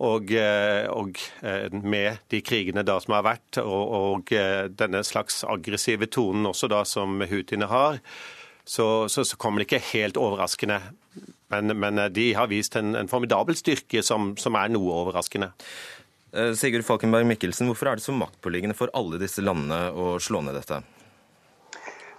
[0.00, 1.20] Og, uh, og
[1.84, 4.34] med de krigene da som har vært, og, og
[4.80, 8.00] denne slags aggressive tonen også da som houthiene har,
[8.64, 10.80] så, så, så, kommer det ikke helt overraskende.
[11.52, 15.52] Men, men de har vist en, en formidabel styrke som, som er noe overraskende.
[16.32, 20.44] Eh, Sigurd Falkenberg Mikkelsen, hvorfor er det så maktpåliggende for alle disse landene å slå
[20.46, 20.82] ned dette?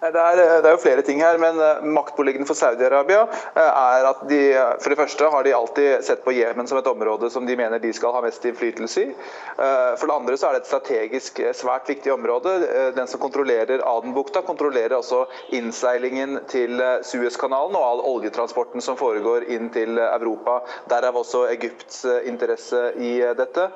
[0.02, 3.20] Det er, det er, jo flere ting her, men eh, maktpåliggende for Saudi-Arabia
[3.54, 4.40] eh, er at de
[4.82, 7.78] for det første har de alltid sett på Jemen som et område som de mener
[7.78, 9.12] de skal ha mest innflytelse i.
[9.12, 12.56] Eh, for det andre så er det et strategisk svært viktig område.
[12.96, 19.70] Den som kontrollerer Adenbukta, kontrollerer også innseilingen til Suezkanalen og all oljetransporten som foregår inn
[19.70, 20.64] til Europa.
[20.90, 23.68] Derav også Egypts interesse i dette.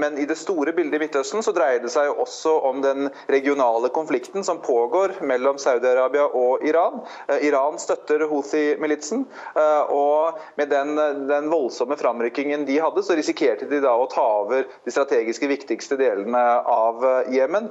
[0.00, 3.12] Men i det store bildet i Midtøsten så dreier det seg jo også om den
[3.28, 7.00] regionale konflikten som pågår mellom mellom Saudi-Arabia og Iran.
[7.28, 9.24] Eh, Iran støtter Houthi-militsen,
[9.56, 10.94] eh, og med den,
[11.26, 15.98] den, voldsomme framrykkingen de hadde, så risikerte de da å ta over de strategiske viktigste
[15.98, 17.70] delene av eh, Jemen.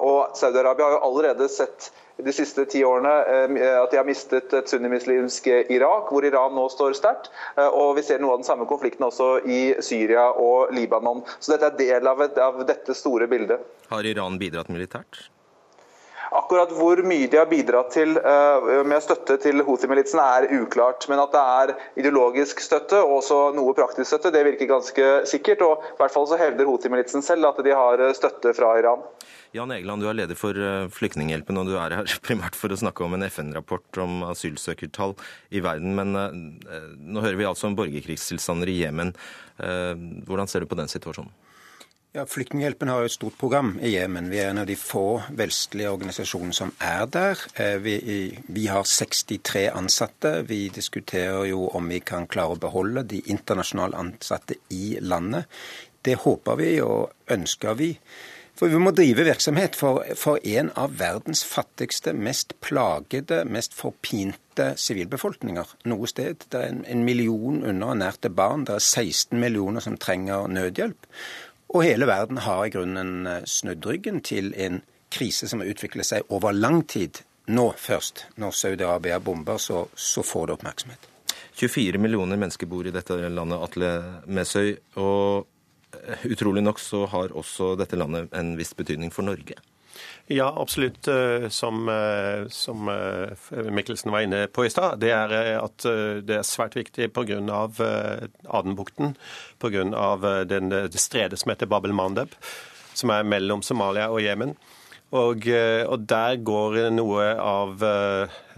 [0.00, 3.10] Og Saudi-Arabia har jo allerede sett de siste ti årene
[3.80, 7.30] at de har mistet et sunnimuslimsk Irak, hvor Iran nå står sterkt.
[7.56, 11.24] Og vi ser noe av den samme konflikten også i Syria og Libanon.
[11.38, 13.64] Så dette er del av, et, av dette store bildet.
[13.88, 15.30] Har Iran bidratt militært?
[16.30, 21.08] Akkurat hvor mye de har bidratt til uh, med støtte til Houthi-militsen er uklart.
[21.10, 21.72] Men at det er
[22.04, 25.64] ideologisk støtte og også noe praktisk støtte, det virker ganske sikkert.
[25.66, 29.02] Og i hvert fall så hevder Houthi-militsen selv at de har eh, støtte fra Iran.
[29.56, 32.78] Jan Egeland, du er leder for eh, Flyktninghjelpen, og du er her primært for å
[32.78, 35.18] snakke om en FN-rapport om asylsøkertall
[35.50, 35.98] i verden.
[35.98, 39.16] Men nå hører vi altså om borgerkrigstilstander i Jemen.
[39.58, 41.34] Hvordan ser du på den situasjonen?
[42.12, 44.32] Ja, Flyktninghjelpen har jo et stort program i Jemen.
[44.32, 47.42] Vi er en av de få vestlige organisasjonene som er der.
[47.54, 47.92] Eh, vi,
[48.50, 50.32] vi, har 63 ansatte.
[50.48, 55.46] Vi diskuterer jo om vi kan klare å beholde de internasjonale ansatte i landet.
[56.02, 57.92] Det håper vi og ønsker vi.
[58.58, 64.72] For vi må drive virksomhet for, for en av verdens fattigste, mest plagede, mest forpinte
[64.76, 66.42] sivilbefolkninger noe sted.
[66.50, 68.66] Det er en, en million underernærte barn.
[68.66, 71.06] Det er 16 millioner som trenger nødhjelp.
[71.70, 76.08] Og hele verden har i grunnen eh, snudd ryggen til en krise som har utviklet
[76.08, 77.22] seg over lang tid.
[77.50, 81.08] Nå først, når Saudi-Arabia bomber, så, så, får det oppmerksomhet.
[81.60, 83.90] 24 millioner mennesker bor i dette landet, Atle
[84.26, 84.74] Mesøy.
[84.98, 85.46] Og
[85.94, 89.58] eh, utrolig nok så har også dette landet en viss betydning for Norge.
[90.30, 91.08] Ja, absolutt.
[91.08, 92.90] Eh, som, eh, som
[93.50, 95.00] Mikkelsen var inne på i stad.
[95.00, 95.86] Det er at
[96.26, 97.40] det er svært viktig pga.
[98.46, 99.16] Adenbukten.
[99.58, 100.44] Pga.
[100.44, 102.30] det stredet som heter Babel Mandeb,
[102.94, 104.54] som er mellom Somalia og Jemen.
[105.10, 105.48] Og,
[105.90, 107.82] og, der går noe av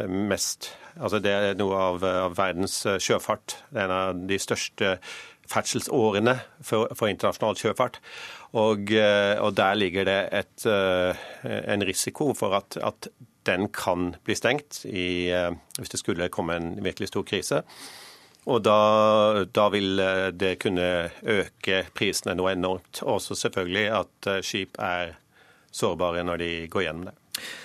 [0.09, 3.55] mest Altså det er noe av, av verdens sjøfart.
[3.73, 4.99] Det er en av de største
[5.49, 8.01] ferdselsårene for, for internasjonal sjøfart.
[8.53, 11.29] Og, eh, og, der ligger det et, eh,
[11.73, 13.09] en risiko for at, at,
[13.43, 17.63] den kan bli stengt i, eh, hvis det skulle komme en virkelig stor krise.
[18.47, 19.99] Og da, da, vil
[20.39, 23.01] det kunne øke prisene noe enormt.
[23.03, 25.17] Også selvfølgelig at skip er
[25.75, 27.17] sårbare når de går gjennom det.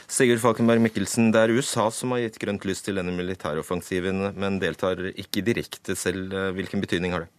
[0.10, 4.62] Sigurd Falkenberg Mikkelsen, det er USA som har gitt grønt lys til denne militæroffensiven, men
[4.62, 6.34] deltar ikke direkte selv.
[6.58, 7.37] Hvilken betydning har det?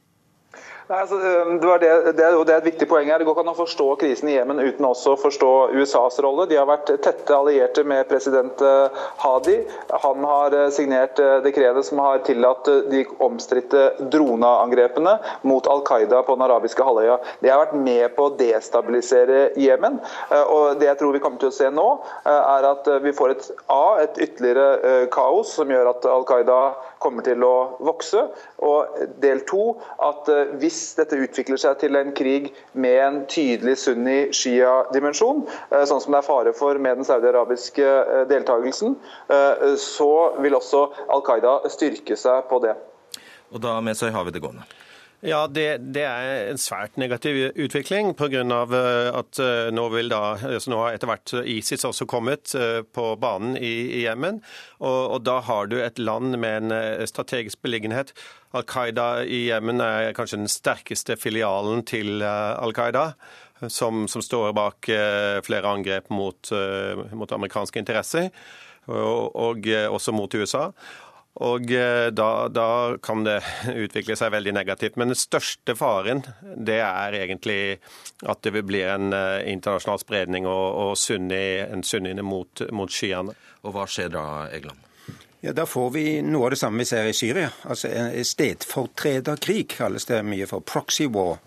[0.88, 1.30] Nei, altså, det,
[1.60, 1.78] det,
[2.16, 3.20] det, er, det, er, et viktig poeng her.
[3.20, 6.46] Det går ikke an å forstå krisen i Jemen uten også å forstå USAs rolle.
[6.48, 9.58] De har vært tette allierte med president eh, Hadi.
[10.06, 15.18] Han har eh, signert eh, dekretet som har tillatt de omstridte droneangrepene
[15.50, 17.20] mot Al Qaida på den arabiske halvøya.
[17.44, 20.00] De har vært med på å destabilisere Jemen.
[20.48, 21.88] Og det jeg tror vi kommer til å se nå,
[22.32, 26.62] er at vi får et A, et ytterligere kaos som gjør at Al Qaida
[27.02, 28.24] kommer til å vokse.
[28.64, 33.74] Og del to, at eh, hvis dette utvikler seg til en krig med en tydelig
[33.82, 38.96] sunni-shia-dimensjon, eh, sånn som det er fare for med den saudi-arabiske eh, deltakelsen,
[39.78, 40.12] så
[40.42, 42.74] vil også Al Qaida styrke seg på det.
[43.52, 44.66] Og da med seg har vi det gående.
[45.20, 48.44] Ja, det, det, er en svært negativ utvikling pga.
[48.54, 48.74] av
[49.18, 53.06] at eh, nå, vil da, altså nå har etter hvert ISIS også kommet eh, på
[53.18, 54.38] banen i, Jemen.
[54.78, 58.14] Og, og, da har du et land med en strategisk beliggenhet.
[58.54, 63.10] Al Qaida i Jemen er kanskje den sterkeste filialen til Al Qaida.
[63.66, 64.86] Som, som står bak
[65.42, 66.52] flere angrep mot,
[67.10, 68.28] mot amerikanske interesser,
[68.86, 70.68] og, og også mot USA.
[71.46, 73.38] Og eh, da, da, kan det
[73.84, 74.98] utvikle seg veldig negativt.
[74.98, 77.78] Men den største faren det er egentlig
[78.26, 82.90] at det vil bli en eh, internasjonal spredning og, og sunni, en sunniene mot, mot
[82.90, 83.36] skyene.
[83.62, 84.84] Og hva skjer da, Egeland?
[85.40, 87.52] Ja, Da får vi noe av det samme vi ser i Syria.
[87.70, 87.90] Altså
[88.26, 90.64] stedfortrederkrig kalles det mye for.
[90.66, 91.38] Proxy war.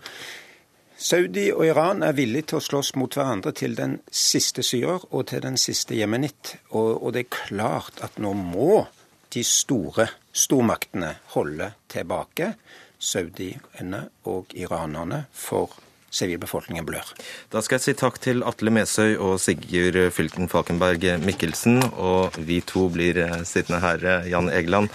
[0.96, 5.26] Saudi og Iran er villige til å slåss mot hverandre til den siste syrer og
[5.32, 6.54] til den siste jemenitt.
[6.70, 8.84] Og, og det er klart at nå må
[9.32, 12.54] de store stormaktene holde tilbake
[13.02, 15.70] saudiene og iranerne for
[16.12, 17.08] sivilbefolkningen blør.
[17.52, 21.76] Da skal jeg si takk til Atle Mesøy og Sigurd Fylken Falkenberg Mikkelsen.
[21.96, 24.88] Og vi to blir eh, sittende her, eh, Jan Egeland.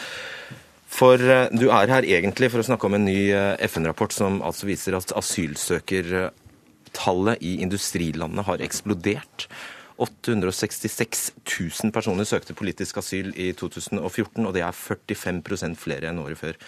[0.97, 3.19] For eh, du er her egentlig for å snakke om en ny
[3.65, 9.37] FN-rapport som altså viser at asylsøkertallet i industrilandene har eksplodert.
[9.97, 16.39] 866 000 personer søkte politisk asyl i 2014, og det er 45% flere enn året
[16.39, 16.59] før.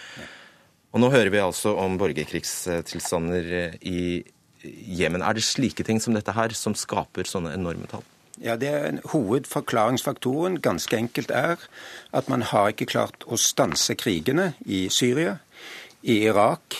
[0.89, 4.23] Og Nå hører vi altså om borgerkrigstilstander i
[4.65, 5.21] Jemen.
[5.21, 8.03] Er det slike ting som dette her som skaper sånne enorme tall?
[8.39, 11.59] Ja, det er Hovedforklaringsfaktoren ganske enkelt er
[12.15, 15.37] at man har ikke klart å stanse krigene i Syria,
[16.01, 16.77] i Irak,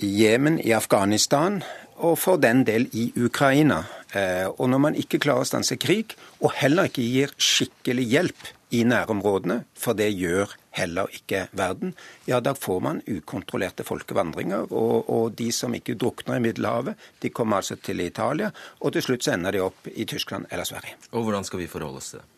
[0.00, 1.60] i Jemen, i Afghanistan
[2.00, 3.84] og for den del i Ukraina.
[4.16, 8.48] Eh, og når man ikke klarer å stanse krig, og heller ikke gir skikkelig hjelp
[8.74, 11.94] i nærområdene, for det gjør heller ikke verden,
[12.30, 14.70] ja, da får man ukontrollerte folkevandringer.
[14.70, 18.50] Og, og, de som ikke drukner i Middelhavet, de kommer altså til Italia,
[18.80, 20.98] og til slutt så ender de opp i Tyskland eller Sverige.
[21.14, 22.28] Og hvordan skal vi forholde oss til det?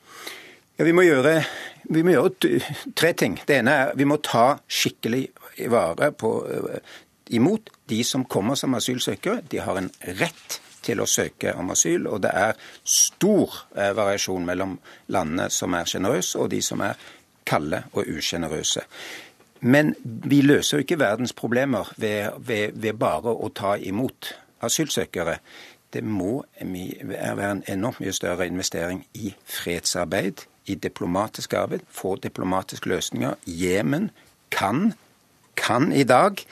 [0.78, 1.36] Ja, vi må, gjøre,
[1.92, 2.60] vi må gjøre
[2.96, 3.36] tre ting.
[3.46, 5.26] Det ene er vi må ta skikkelig
[5.70, 7.00] vare på, eh,
[7.36, 9.44] imot de som kommer som asylsøkere.
[9.52, 12.06] De har en rett til å søke om asyl.
[12.10, 12.54] Og det er
[12.84, 14.78] stor eh, variasjon mellom
[15.14, 17.00] landene som er sjenerøse, og de som er
[17.46, 18.84] kalde og usjenerøse.
[19.62, 25.36] Men vi løser jo ikke verdens problemer ved, ved, ved bare å ta imot asylsøkere.
[25.92, 32.88] Det må være en enormt mye større investering i fredsarbeid, i diplomatisk arbeid, få diplomatiske
[32.88, 33.34] løsninger.
[33.46, 34.10] Jemen
[34.50, 34.92] kan,
[35.56, 36.42] kan i dag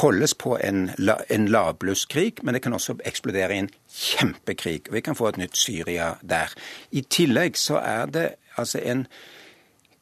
[0.00, 0.90] holdes på en,
[1.30, 4.88] en lavblusskrig, men det kan også eksplodere i en kjempekrig.
[4.88, 6.52] og Vi kan få et nytt Syria der.
[6.92, 9.06] I tillegg så er det altså en,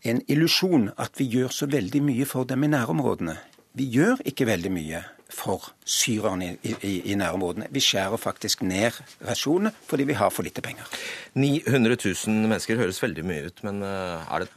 [0.02, 3.36] en illusjon at vi gjør så veldig mye for dem i nærområdene.
[3.74, 7.66] Vi gjør ikke veldig mye for syrerne i, i, i, nærområdene.
[7.70, 10.86] Vi skjærer faktisk ned rasjonene fordi vi har for lite penger.
[11.34, 14.52] 900 000 mennesker høres veldig mye ut, men eh, er det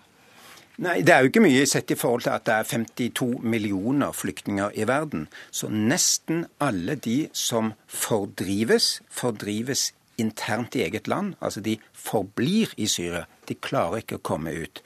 [0.78, 4.14] Nei, Det er jo ikke mye sett i forhold til at det er 52 millioner
[4.14, 5.26] flyktninger i verden.
[5.50, 11.34] Så nesten alle de som fordrives, fordrives internt i eget land.
[11.42, 13.26] Altså de forblir i Syria.
[13.50, 14.84] De klarer ikke å komme ut.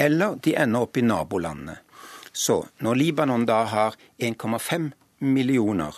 [0.00, 1.76] Eller de ender opp i nabolandene.
[2.32, 5.92] Så når Libanon da har 1,5 millioner,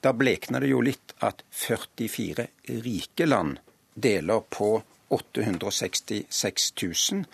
[0.00, 2.46] da blekner det jo litt at 44
[2.86, 3.58] rike land
[3.94, 4.76] deler på
[5.08, 7.24] 866 000.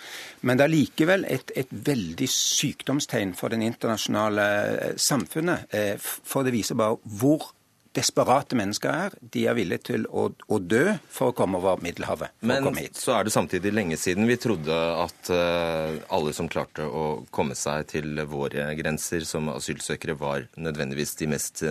[0.43, 5.69] Men det er likevel et, et veldig sykdomstegn for den internasjonale eh, samfunnet.
[5.73, 7.53] Eh, for det viser bare hvor
[7.93, 9.17] desperate mennesker er.
[9.21, 12.33] De er villige til å, å dø for å komme over Middelhavet.
[12.41, 17.05] Men så er det samtidig lenge siden vi trodde at uh, alle som klarte å
[17.35, 21.65] komme seg til våre grenser som asylsøkere, var nødvendigvis de mest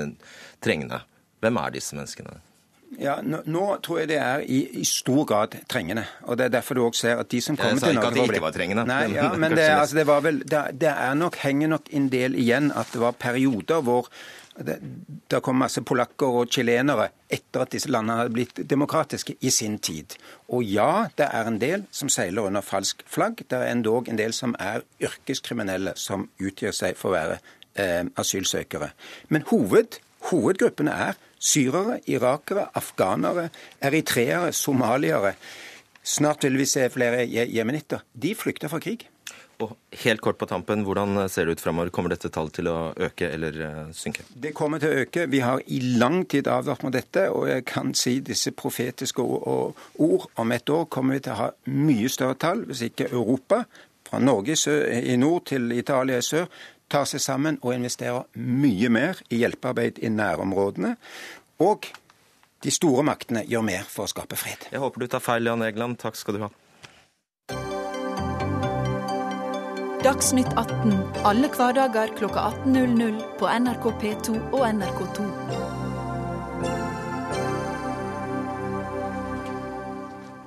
[0.62, 1.02] trengende.
[1.42, 2.38] Hvem er disse menneskene?
[3.00, 6.04] Ja, nå, nå, tror jeg det er i, i, stor grad trengende.
[6.28, 8.10] og Det er derfor du også ser at de som kommer til Norge Jeg sa
[8.10, 8.86] ikke at de ikke var trengende.
[8.90, 12.72] Nei, ja, men det, altså, det, vel, det, det nok, henger nok en del igjen
[12.76, 14.12] at det var perioder hvor
[14.60, 14.76] det,
[15.32, 19.80] det kom masse polakker og chilenere etter at disse landene hadde blitt demokratiske i sin
[19.80, 20.18] tid.
[20.52, 23.46] Og ja, det er en del som seiler under falsk flagg.
[23.48, 27.40] Det er endog en del som er yrkeskriminelle, som utgjør seg for å være
[27.80, 28.92] eh, asylsøkere.
[29.32, 33.50] Men hoved, hovedgruppene er Syrere, irakere, afghanere,
[33.82, 35.34] eritreere, somaliere.
[36.04, 38.06] Snart vil vi se flere jemenitter.
[38.14, 39.08] De flykter fra krig.
[39.62, 41.90] Og helt kort på tampen, Hvordan ser det ut framover?
[41.90, 44.26] Kommer dette tallet til å øke eller eh, synke?
[44.34, 45.28] Det kommer til å øke.
[45.30, 47.28] Vi har i lang tid avvart med dette.
[47.30, 49.78] Og jeg kan si disse profetiske ord.
[50.36, 53.64] Om et år kommer vi til å ha mye større tall, hvis ikke Europa,
[54.10, 54.58] fra Norge
[54.98, 56.50] i nord til Italia i sør,
[56.92, 60.96] tar seg sammen og investerer mye mer i hjelpearbeid i nærområdene.
[61.64, 61.88] Og
[62.62, 64.68] de store maktene gjør mer for å skape fred.
[64.72, 65.98] Jeg håper du tar feil, Jan Egeland.
[66.02, 66.52] Takk skal du ha.
[70.02, 70.96] Dagsnytt 18
[71.30, 75.26] alle hverdager klokka 18.00 på NRK P2 og NRK2.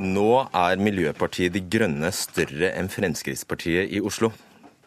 [0.04, 4.32] Nå er Miljøpartiet De Grønne større enn Fremskrittspartiet i Oslo.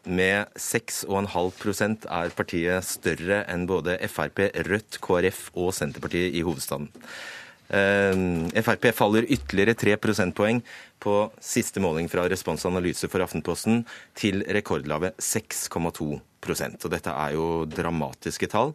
[0.07, 6.87] Med 6,5% er partiet større enn både Frp, Rødt, KrF og Senterpartiet i hovedstaden.
[7.67, 10.61] Eh, Frp faller ytterligere 3 prosentpoeng
[11.03, 13.83] på siste måling fra Respons Analyse for Aftenposten
[14.15, 18.73] til rekordlave 6,2% Og Dette er jo dramatiske tall.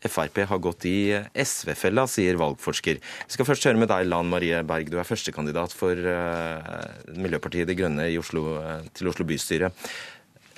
[0.00, 2.96] Frp har gått i SV-fella, sier valgforsker.
[3.00, 4.88] Vi skal først høre med deg, Lan Marie Berg.
[4.88, 9.68] Du er førstekandidat for uh, Miljøpartiet De Grønne Oslo, uh, til Oslo bystyre.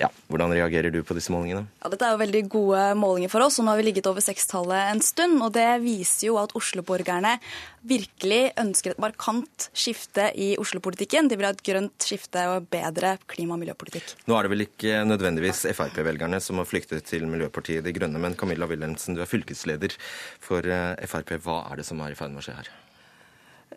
[0.01, 1.67] Ja, Hvordan reagerer du på disse målingene?
[1.83, 4.23] Ja, dette er jo veldig gode målinger for oss, og nå har vi ligget over
[4.25, 5.37] sekstallet en stund.
[5.45, 7.35] og Det viser jo at Oslo-borgerne
[7.85, 11.29] virkelig ønsker et markant skifte i Oslo-politikken.
[11.29, 14.15] De vil ha et grønt skifte og bedre klima- og miljøpolitikk.
[14.25, 18.37] Nå er det vel ikke nødvendigvis Frp-velgerne som har flyktet til Miljøpartiet De Grønne, men
[18.39, 19.93] Camilla Wilhelmsen, du er fylkesleder
[20.41, 21.37] for eh, Frp.
[21.43, 22.73] Hva er det som er i ferd med å skje her?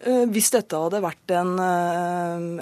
[0.01, 1.53] Eh, hvis dette, hadde vært eh,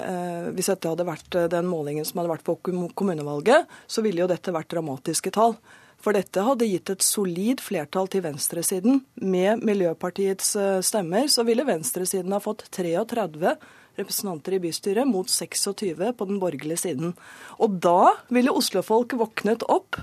[0.05, 2.57] eh, hvis dette den målingen som hadde vært på
[2.95, 5.57] kommunevalget, så ville jo dette vært dramatiske tall.
[6.01, 9.01] For dette hadde gitt et solid flertall til venstresiden.
[9.23, 10.51] Med Miljøpartiets
[10.85, 13.55] stemmer så ville venstresiden ha fått 33
[13.95, 17.15] representanter i bystyret mot 26 på den borgerlige siden.
[17.57, 19.97] Og da ville oslofolk våknet opp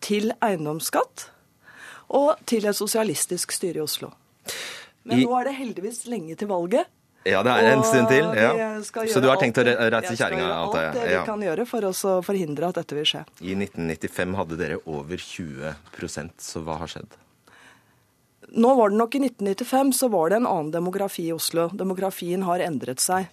[0.00, 1.28] til eiendomsskatt
[2.16, 4.12] og til et sosialistisk styre i Oslo.
[5.08, 6.90] Men nå er det heldigvis lenge til valget.
[7.22, 8.26] Ja, det er en stund til.
[8.34, 8.52] Ja.
[8.82, 10.46] Så du har tenkt å reise kjerringa?
[10.56, 11.24] Alt det vi ja.
[11.26, 11.92] kan gjøre for å
[12.26, 13.22] forhindre at dette vil skje.
[13.46, 17.18] I 1995 hadde dere over 20% så hva har skjedd?
[18.52, 21.68] Nå var det nok I 1995 så var det en annen demografi i Oslo.
[21.78, 23.30] Demografien har endret seg.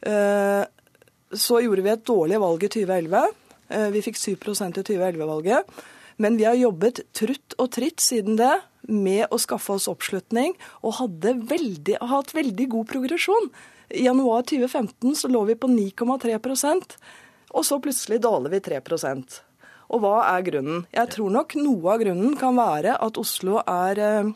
[0.00, 0.62] Eh,
[1.36, 3.36] så gjorde vi et dårlig valg i 2011.
[3.68, 5.76] Eh, vi fikk 7% i 2011-valget.
[6.22, 8.54] Men vi har jobbet trutt og tritt siden det
[8.88, 10.54] med å skaffe oss oppslutning,
[10.86, 13.50] og hadde veldig, hatt veldig god progresjon.
[13.90, 16.96] I januar 2015 så lå vi på 9,3%
[17.56, 19.36] og så plutselig daler vi 3%
[19.94, 20.82] Og hva er grunnen?
[20.94, 24.32] Jeg tror nok noe av grunnen kan være at Oslo er øh,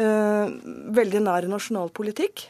[0.00, 0.54] øh,
[0.96, 2.46] veldig nær nasjonal politikk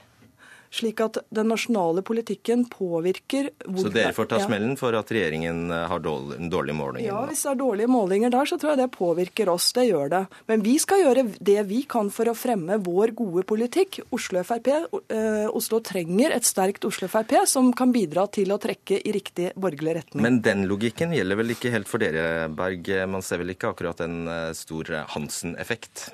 [0.70, 5.64] slik at den nasjonale politikken påvirker hvor Så dere får ta smellen for at regjeringen
[5.74, 7.08] eh, har dårlige målinger?
[7.08, 9.70] Ja, hvis det er dårlige målinger der, så tror jeg det påvirker oss.
[9.74, 10.22] Det gjør det.
[10.50, 14.00] Men vi skal gjøre det vi kan for å fremme vår gode politikk.
[14.14, 19.02] Oslo Frp, eh, Oslo trenger et sterkt Oslo Frp som kan bidra til å trekke
[19.02, 20.22] i riktig borgerlig retning.
[20.22, 22.86] Men den logikken gjelder vel ikke helt for dere, Berg?
[23.10, 26.10] Man ser vel ikke akkurat en eh, stor Hansen-effekt?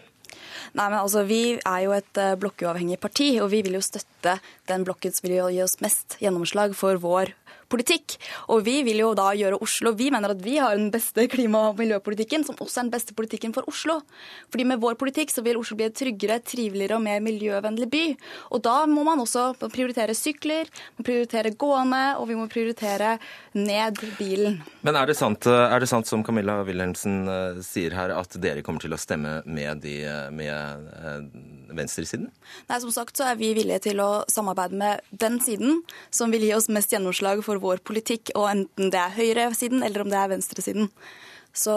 [0.77, 4.37] Nei, men altså, Vi er jo et uh, blokkuavhengig parti, og vi vil jo støtte
[4.69, 7.33] den blokken som vil gi oss mest gjennomslag for vår.
[7.67, 11.71] Og vi vil jo da gjøre Oslo Vi mener at vi har den beste klima-
[11.71, 14.01] og miljøpolitikken, som også er den beste politikken for Oslo.
[14.51, 18.05] Fordi med vår politikk så vil Oslo bli et tryggere, triveligere og mer miljøvennlig by.
[18.53, 23.17] Og da må man også prioritere sykler, man prioritere gående, og vi må prioritere
[23.55, 24.61] ned bilen.
[24.87, 28.63] Men er det sant, er det sant som Camilla Wilhelmsen eh, sier her, at dere
[28.67, 31.21] kommer til å stemme med, de, eh, med eh,
[31.79, 32.31] venstresiden?
[32.71, 35.83] Nei, som sagt så er vi villige til å samarbeide med den siden
[36.15, 40.05] som vil gi oss mest gjennomslag for vår politikk, og enten det er høyresiden eller
[40.05, 40.91] om det er venstresiden.
[41.57, 41.75] Så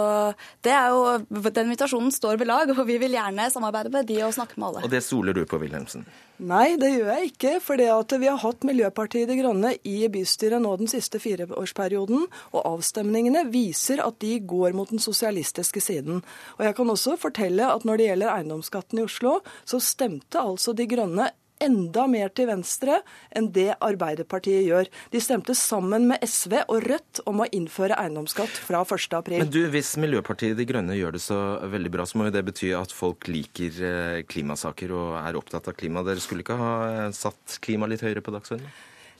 [0.65, 1.17] det er jo,
[1.49, 4.69] Den invitasjonen står ved lag, og vi vil gjerne samarbeide med de og snakke med
[4.69, 4.83] alle.
[4.87, 6.05] Og det soler du på, Wilhelmsen?
[6.39, 7.53] Nei, det gjør jeg ikke.
[7.63, 12.27] For det at vi har hatt Miljøpartiet De Grønne i bystyret nå den siste fireårsperioden,
[12.53, 16.23] og avstemningene viser at de går mot den sosialistiske siden.
[16.57, 20.75] Og jeg kan også fortelle at når det gjelder eiendomsskatten i Oslo, så stemte altså
[20.75, 21.31] De Grønne
[21.63, 22.99] enda mer til venstre
[23.35, 24.89] enn det Arbeiderpartiet gjør.
[25.13, 29.37] De stemte sammen med SV og Rødt om å innføre eiendomsskatt fra 1.4.
[29.37, 31.39] Men du, Hvis Miljøpartiet De Grønne gjør det så
[31.69, 35.71] veldig bra, så må jo det bety at folk liker eh, klimasaker og er opptatt
[35.71, 36.05] av klima.
[36.07, 38.71] Dere skulle ikke ha eh, satt klima litt høyere på dagsordenen?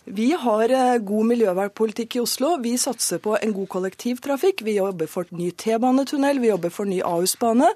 [0.10, 2.56] Vi har eh, god miljøvernpolitikk i Oslo.
[2.64, 4.64] Vi satser på en god kollektivtrafikk.
[4.66, 7.68] Vi jobber for ny T-banetunnel, vi jobber for ny Ahus-bane.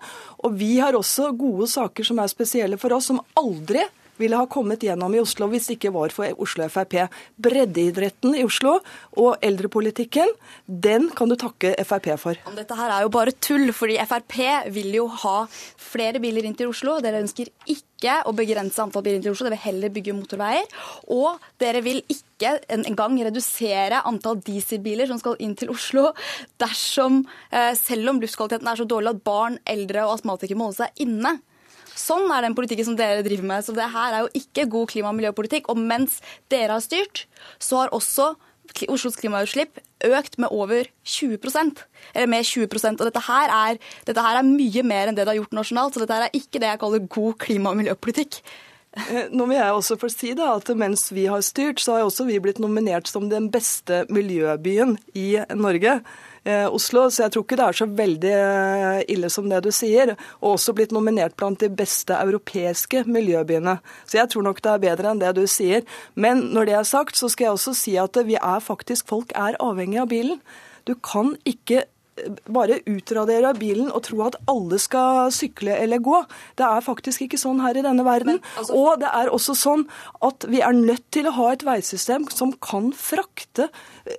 [0.41, 3.84] Og vi har også gode saker som er spesielle for oss, som aldri
[4.22, 6.97] ville ha kommet gjennom i Oslo hvis det ikke var for Oslo Frp.
[7.43, 8.78] Breddeidretten i Oslo
[9.20, 10.30] og eldrepolitikken,
[10.68, 12.39] den kan du takke Frp for.
[12.57, 14.38] Dette her er jo bare tull, fordi Frp
[14.74, 15.38] vil jo ha
[15.82, 16.99] flere biler inn til Oslo.
[17.03, 20.68] Dere ønsker ikke å begrense antall biler inn til Oslo, dere vil heller bygge motorveier.
[21.16, 26.11] Og dere vil ikke engang redusere antall dieselbiler som skal inn til Oslo,
[26.61, 30.84] dersom, eh, selv om luftkvaliteten er så dårlig at barn, eldre og astmatikere må holde
[30.84, 31.39] seg inne.
[31.99, 33.65] Sånn er den politikken som dere driver med.
[33.65, 35.69] Så det her er jo ikke god klima- og miljøpolitikk.
[35.71, 36.19] Og mens
[36.51, 37.25] dere har styrt,
[37.59, 38.33] så har også
[38.89, 39.77] Oslos klimautslipp
[40.07, 41.83] økt med over 20%
[42.15, 45.33] eller med 20% Og dette her, er, dette her er mye mer enn det det
[45.33, 45.93] har gjort nasjonalt.
[45.93, 48.39] Så dette her er ikke det jeg kaller god klima- og miljøpolitikk.
[48.93, 52.05] Eh, nå vil jeg også få si da, at Mens vi har styrt, så har
[52.05, 55.99] også vi blitt nominert som den beste miljøbyen i Norge.
[56.43, 59.69] Eh, Oslo, så jeg tror ikke det er så veldig eh, ille som det du
[59.71, 60.11] sier.
[60.41, 63.77] Og også blitt nominert blant de beste europeiske miljøbyene.
[64.03, 65.87] Så jeg tror nok det er bedre enn det du sier.
[66.19, 69.31] Men når det er sagt, så skal jeg også si at vi er faktisk, folk
[69.39, 70.43] er avhengig av bilen.
[70.83, 71.85] Du kan ikke
[72.45, 76.20] bare utradere bilen og tro at alle skal sykle eller gå.
[76.59, 78.38] Det er faktisk ikke sånn her i denne verden.
[78.38, 78.78] Men, altså...
[78.78, 79.88] Og det er også sånn
[80.26, 83.70] at vi er nødt til å ha et veisystem som kan frakte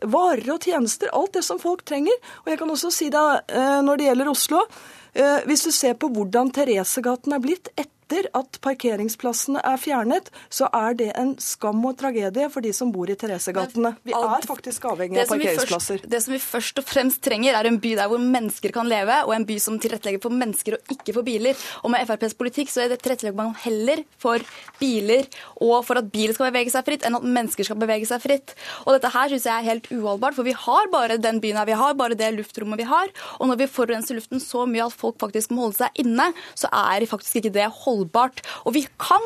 [0.03, 2.19] varer og tjenester, alt det som folk trenger.
[2.45, 3.25] Og jeg kan også si det
[3.55, 4.67] eh, når det gjelder Oslo.
[5.15, 10.29] Eh, hvis du ser på hvordan Theresegaten er blitt etter etter at parkeringsplassene er fjernet,
[10.53, 13.95] så er det en skam og tragedie for de som bor i Theresegatene.
[14.05, 16.03] Vi er faktisk avhengig av parkeringsplasser.
[16.03, 18.89] Først, det som vi først og fremst trenger, er en by der hvor mennesker kan
[18.91, 21.57] leve, og en by som tilrettelegger for mennesker og ikke for biler.
[21.83, 24.45] Og med FrPs politikk så er det tilrettelegger man heller for
[24.81, 25.29] biler
[25.65, 28.55] og for at bilen skal bevege seg fritt, enn at mennesker skal bevege seg fritt.
[28.85, 31.69] Og dette her syns jeg er helt uholdbart, for vi har bare den byen her,
[31.69, 33.13] vi har bare det luftrommet vi har.
[33.41, 36.69] Og når vi forurenser luften så mye at folk faktisk må holde seg inne, så
[36.69, 38.43] er faktisk ikke det holdbart holdbart.
[38.67, 39.25] Og vi kan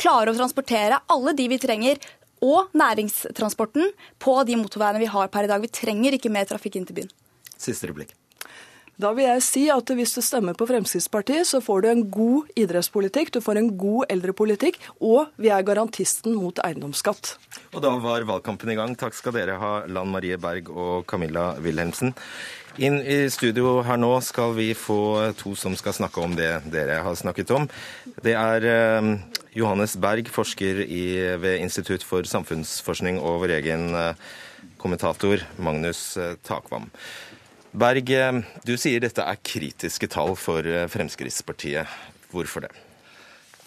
[0.00, 2.00] klare å transportere alle de vi trenger,
[2.40, 5.60] og næringstransporten, på de motorveiene vi har per i dag.
[5.60, 7.12] Vi trenger ikke mer trafikk inn til byen.
[7.60, 8.14] Siste replikk.
[9.00, 12.50] Da vil jeg si at hvis du stemmer på Fremskrittspartiet, så får du en god
[12.58, 17.36] idrettspolitikk, du får en god eldrepolitikk, og vi er garantisten mot eiendomsskatt.
[17.72, 18.92] Og da var valgkampen i gang.
[19.00, 22.12] Takk skal dere ha, Lan Marie Berg og Camilla Wilhelmsen.
[22.80, 25.00] Inn i studio her nå skal vi få
[25.38, 27.70] to som skal snakke om det dere har snakket om.
[28.20, 29.10] Det er eh,
[29.56, 31.02] Johannes Berg, forsker i,
[31.40, 34.30] ved Institutt for samfunnsforskning, og vår egen eh,
[34.80, 36.90] kommentator Magnus eh, Takvam.
[37.70, 38.10] Berg,
[38.66, 41.98] du sier dette er kritiske tall for Fremskrittspartiet.
[42.30, 42.72] Hvorfor det?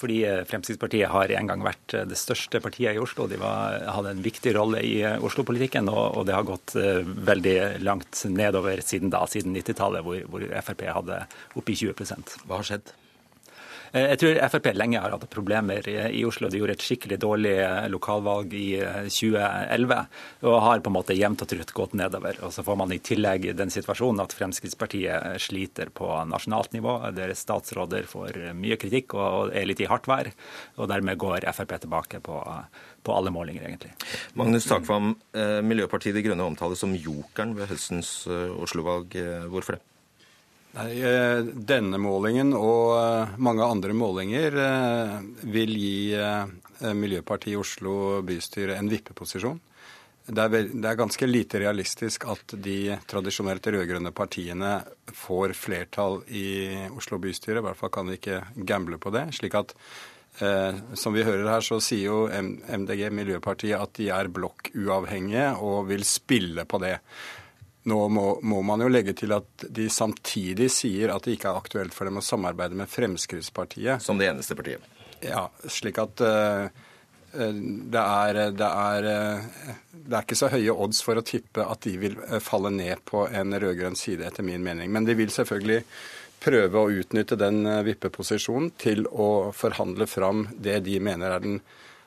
[0.04, 3.28] Fordi eh, Fremskrittspartiet har en gang vært eh, det største partiet i Oslo.
[3.32, 7.56] De var, hadde en viktig rolle i eh, Oslo-politikken, og, og, det har gått veldig
[7.86, 11.24] langt nedover siden da, siden 90-tallet, hvor, hvor Frp hadde
[11.60, 12.94] oppi 20% Hva har skjedd?
[13.94, 16.50] Eh, jeg tror Frp lenge har hatt problemer i Oslo.
[16.50, 18.68] De gjorde et skikkelig dårlig eh, lokalvalg i
[19.06, 22.40] 2011 eh, og har på en måte jevnt og trutt gått nedover.
[22.46, 26.98] Og Så får man i tillegg den situasjonen at Fremskrittspartiet sliter på nasjonalt nivå.
[27.16, 30.32] Deres statsråder får mye kritikk og er litt i hardt vær.
[30.82, 32.40] Og dermed går Frp tilbake på,
[33.04, 33.94] på alle målinger, egentlig.
[34.40, 35.14] Magnus Takvam,
[35.70, 39.18] Miljøpartiet De Grønne omtales som jokeren ved høstens Oslo-valg.
[39.54, 39.93] Hvorfor det?
[40.74, 45.20] Nei, eh, Denne målingen og eh, mange andre målinger eh,
[45.54, 45.98] vil gi
[46.98, 49.60] Miljøpartiet Oslo bystyre en vippeposisjon.
[50.26, 54.74] det er, vel, det er, ganske lite realistisk at de tradisjonelt rød-grønne partiene
[55.14, 57.62] får flertall i Oslo bystyre.
[57.62, 59.28] I hvert fall kan vi ikke gamble på det.
[59.38, 59.76] slik at
[60.42, 65.88] eh, som vi hører her, så sier jo MDG, Miljøpartiet, at de er blokkuavhengige og
[65.94, 66.98] vil spille på det.
[67.90, 71.60] Nå må, må, man jo legge til at de samtidig sier at det ikke er
[71.60, 74.04] aktuelt for dem å samarbeide med Fremskrittspartiet.
[74.04, 74.86] Som det eneste partiet.
[75.24, 76.68] Ja, slik at uh,
[77.34, 79.08] det er, det, er,
[79.92, 83.02] det er, ikke så høye odds for å tippe at de vil eh, falle ned
[83.10, 84.92] på en rød-grønn side, etter min mening.
[84.94, 85.82] Men de vil selvfølgelig
[86.44, 91.58] prøve å utnytte den eh, vippeposisjonen til å forhandle fram det de mener er den,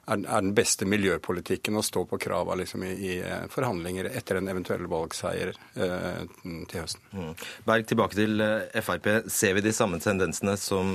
[0.06, 4.50] er den beste miljøpolitikken å stå på krava liksom, i, i, eh, forhandlinger etter en
[4.52, 7.02] eventuell valgseier eh, til høsten.
[7.12, 7.32] Mm.
[7.66, 8.44] Berg, tilbake til
[8.86, 9.08] Frp.
[9.32, 10.94] Ser vi de samme tendensene som,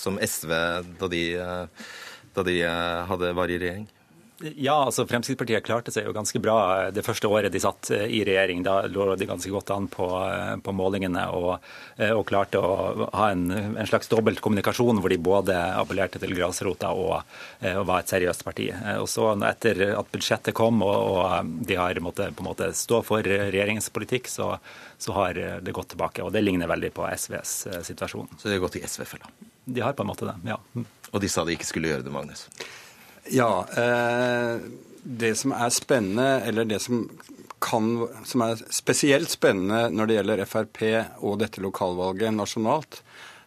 [0.00, 0.52] som SV
[1.00, 1.24] da de
[2.34, 3.86] da de eh, hadde, var i regjering?
[4.44, 8.20] Ja, altså Fremskrittspartiet klarte seg jo ganske bra det første året de satt eh, i
[8.26, 8.60] regjering.
[8.66, 11.64] Da lå de ganske godt an på, eh, på målingene og,
[12.04, 16.92] og, klarte å ha en, en slags dobbelt kommunikasjon hvor de både appellerte til grasrota
[16.92, 17.22] og,
[17.70, 18.68] og, var et seriøst parti.
[18.98, 23.00] Og så Etter at budsjettet kom og, og de har måttet på en måte stå
[23.06, 24.54] for regjeringens politikk, så,
[24.98, 26.24] så, har det gått tilbake.
[26.24, 27.56] Og det ligner veldig på SVs
[27.88, 28.32] situasjon.
[28.38, 29.30] Så de har gått i SV-fella?
[29.64, 30.58] De har på en måte det, ja.
[31.12, 32.48] Og de sa de ikke skulle gjøre det, Magnus.
[33.32, 33.66] Ja.
[33.76, 34.56] Eh,
[35.04, 37.04] det som er spennende, eller det som,
[37.60, 40.82] kan, som er spesielt spennende når det gjelder Frp
[41.20, 43.02] og dette lokalvalget nasjonalt,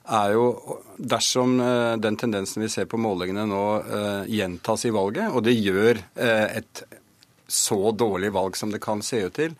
[0.07, 5.33] er jo dersom eh, den tendensen vi ser på målingene nå eh, gjentas i valget,
[5.33, 6.85] og det gjør et
[7.47, 9.53] så dårlig valg som det kan se ut til,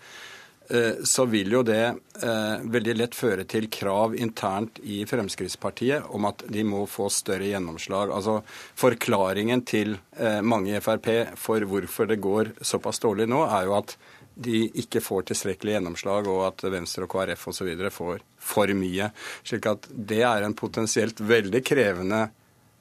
[1.04, 6.44] så vil jo det eh, veldig lett føre til krav internt i Fremskrittspartiet om at
[6.52, 8.12] de må få større gjennomslag.
[8.12, 8.42] Altså
[8.76, 13.78] Forklaringen til eh, mange i Frp for hvorfor det går såpass dårlig nå, er jo
[13.80, 13.96] at
[14.38, 17.72] de ikke får tilstrekkelig gjennomslag, og at Venstre og KrF osv.
[17.94, 19.10] får for mye.
[19.48, 22.28] Slik at det er en potensielt veldig krevende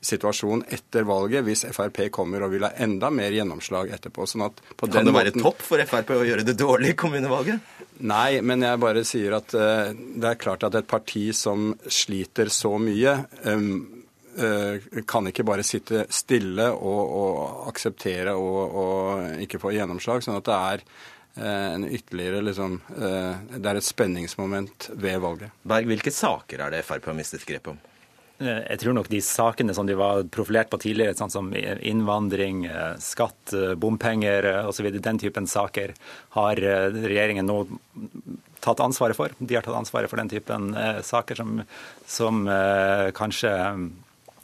[0.05, 4.27] situasjon etter valget hvis Frp kommer og vil ha enda mer gjennomslag etterpå.
[4.29, 5.45] Sånn kan det være måten...
[5.45, 7.75] topp for Frp å gjøre det dårlig i kommunevalget?
[8.07, 12.51] Nei, men jeg bare sier at uh, det er klart at et parti som sliter
[12.53, 13.17] så mye,
[13.49, 13.71] um,
[14.37, 14.77] uh,
[15.09, 20.25] kan ikke bare sitte stille og, og akseptere og, og, ikke få gjennomslag.
[20.27, 20.87] Sånn at det er
[21.41, 25.57] uh, en ytterligere liksom, Det er et spenningsmoment ved valget.
[25.65, 27.81] Berg, hvilke saker er det Frp har mistet grep om?
[28.39, 32.67] Eh, jeg tror nok de sakene som de var profilert på tidligere, sånn som innvandring,
[32.69, 35.95] eh, skatt, eh, bompenger osv., den typen saker,
[36.37, 37.67] har regjeringen nå
[38.61, 39.31] tatt ansvaret for.
[39.41, 41.63] De har tatt ansvaret for den typen saker som,
[42.07, 42.47] som
[43.15, 43.53] kanskje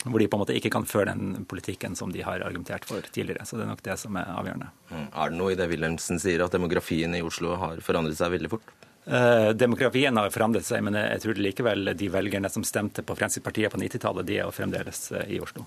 [0.05, 3.01] hvor de på en måte ikke kan føre den politikken som de har argumentert for
[3.01, 3.45] tidligere.
[3.47, 4.71] Så det er nok det som er avgjørende.
[4.91, 5.09] Mm.
[5.15, 8.51] Er det noe i det Wilhelmsen sier, at demografien i Oslo har forandret seg veldig
[8.51, 8.73] fort?
[9.05, 13.73] Eh, demografien har forandret seg, men jeg tror likevel de velgerne som stemte på Fremskrittspartiet
[13.73, 15.67] på 90-tallet, de er jo fremdeles eh, i Oslo.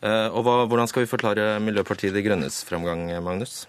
[0.00, 3.62] Eh, og hva, Hvordan skal vi forklare Miljøpartiet De Grønnes framgang, Magnus?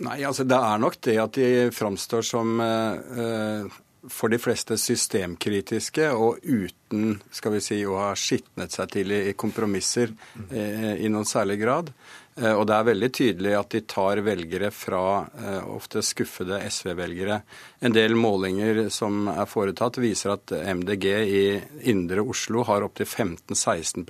[0.00, 6.08] Nei, altså Det er nok det at de framstår som eh, for de fleste systemkritiske
[6.16, 10.14] og uten skal vi si, å ha skitnet seg til i, kompromisser
[10.48, 11.92] eh, i noen særlig grad.
[12.36, 15.04] Eh, og det er veldig tydelig at de tar velgere fra
[15.40, 17.40] eh, ofte skuffede SV-velgere.
[17.84, 21.44] En del målinger som er foretatt, viser at MDG i
[21.90, 24.04] indre Oslo har opptil 15-16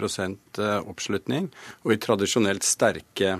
[0.60, 1.48] eh, oppslutning.
[1.86, 3.38] Og i tradisjonelt sterke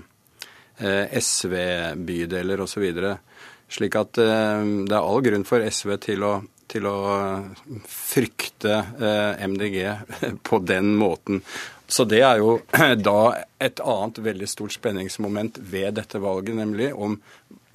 [0.81, 2.87] SV-bydeler osv.
[3.69, 6.39] Slik at det er all grunn for SV til å
[6.71, 7.01] til å
[7.91, 8.77] frykte
[9.43, 9.81] MDG
[10.47, 11.43] på den måten.
[11.91, 12.61] Så det er jo
[13.11, 13.21] da
[13.61, 17.19] et annet veldig stort spenningsmoment ved dette valget, nemlig om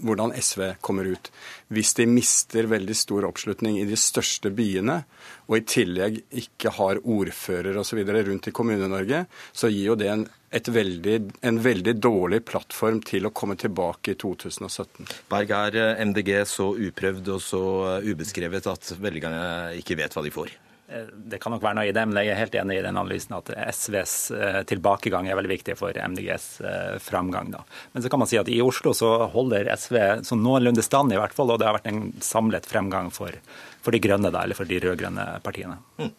[0.03, 1.30] hvordan SV kommer ut.
[1.72, 5.01] Hvis de mister veldig stor oppslutning i de største byene,
[5.47, 8.01] og i tillegg ikke har ordfører osv.
[8.03, 9.24] rundt i Kommune-Norge,
[9.55, 11.16] så gir jo det en, veldig,
[11.47, 15.07] en, veldig, dårlig plattform til å komme tilbake i 2017.
[15.32, 20.26] Berg, er eh, MDG så uprøvd og så eh, ubeskrevet at velgerne ikke vet hva
[20.26, 20.55] de får?
[20.88, 22.97] Eh, det kan nok være noe i det, men jeg er helt enig i den
[22.99, 27.49] analysen at SVs eh, tilbakegang er veldig viktig for MDGs eh, framgang.
[27.55, 27.63] Da.
[27.93, 31.19] Men så kan man si at i Oslo så holder SV så noenlunde stand, i
[31.19, 33.33] hvert fall, og det har vært en samlet fremgang for,
[33.81, 35.79] for de grønne, da, eller for de rød-grønne partiene.
[36.01, 36.13] Mm.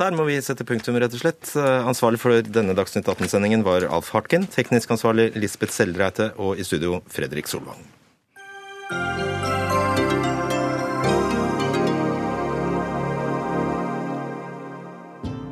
[0.00, 1.52] Der må vi sette punktum, rett og slett.
[1.60, 7.02] Ansvarlig for denne Dagsnytt 18-sendingen var Alf Hartken, teknisk ansvarlig Lisbeth Seldreite og i studio
[7.12, 7.84] Fredrik Solvang.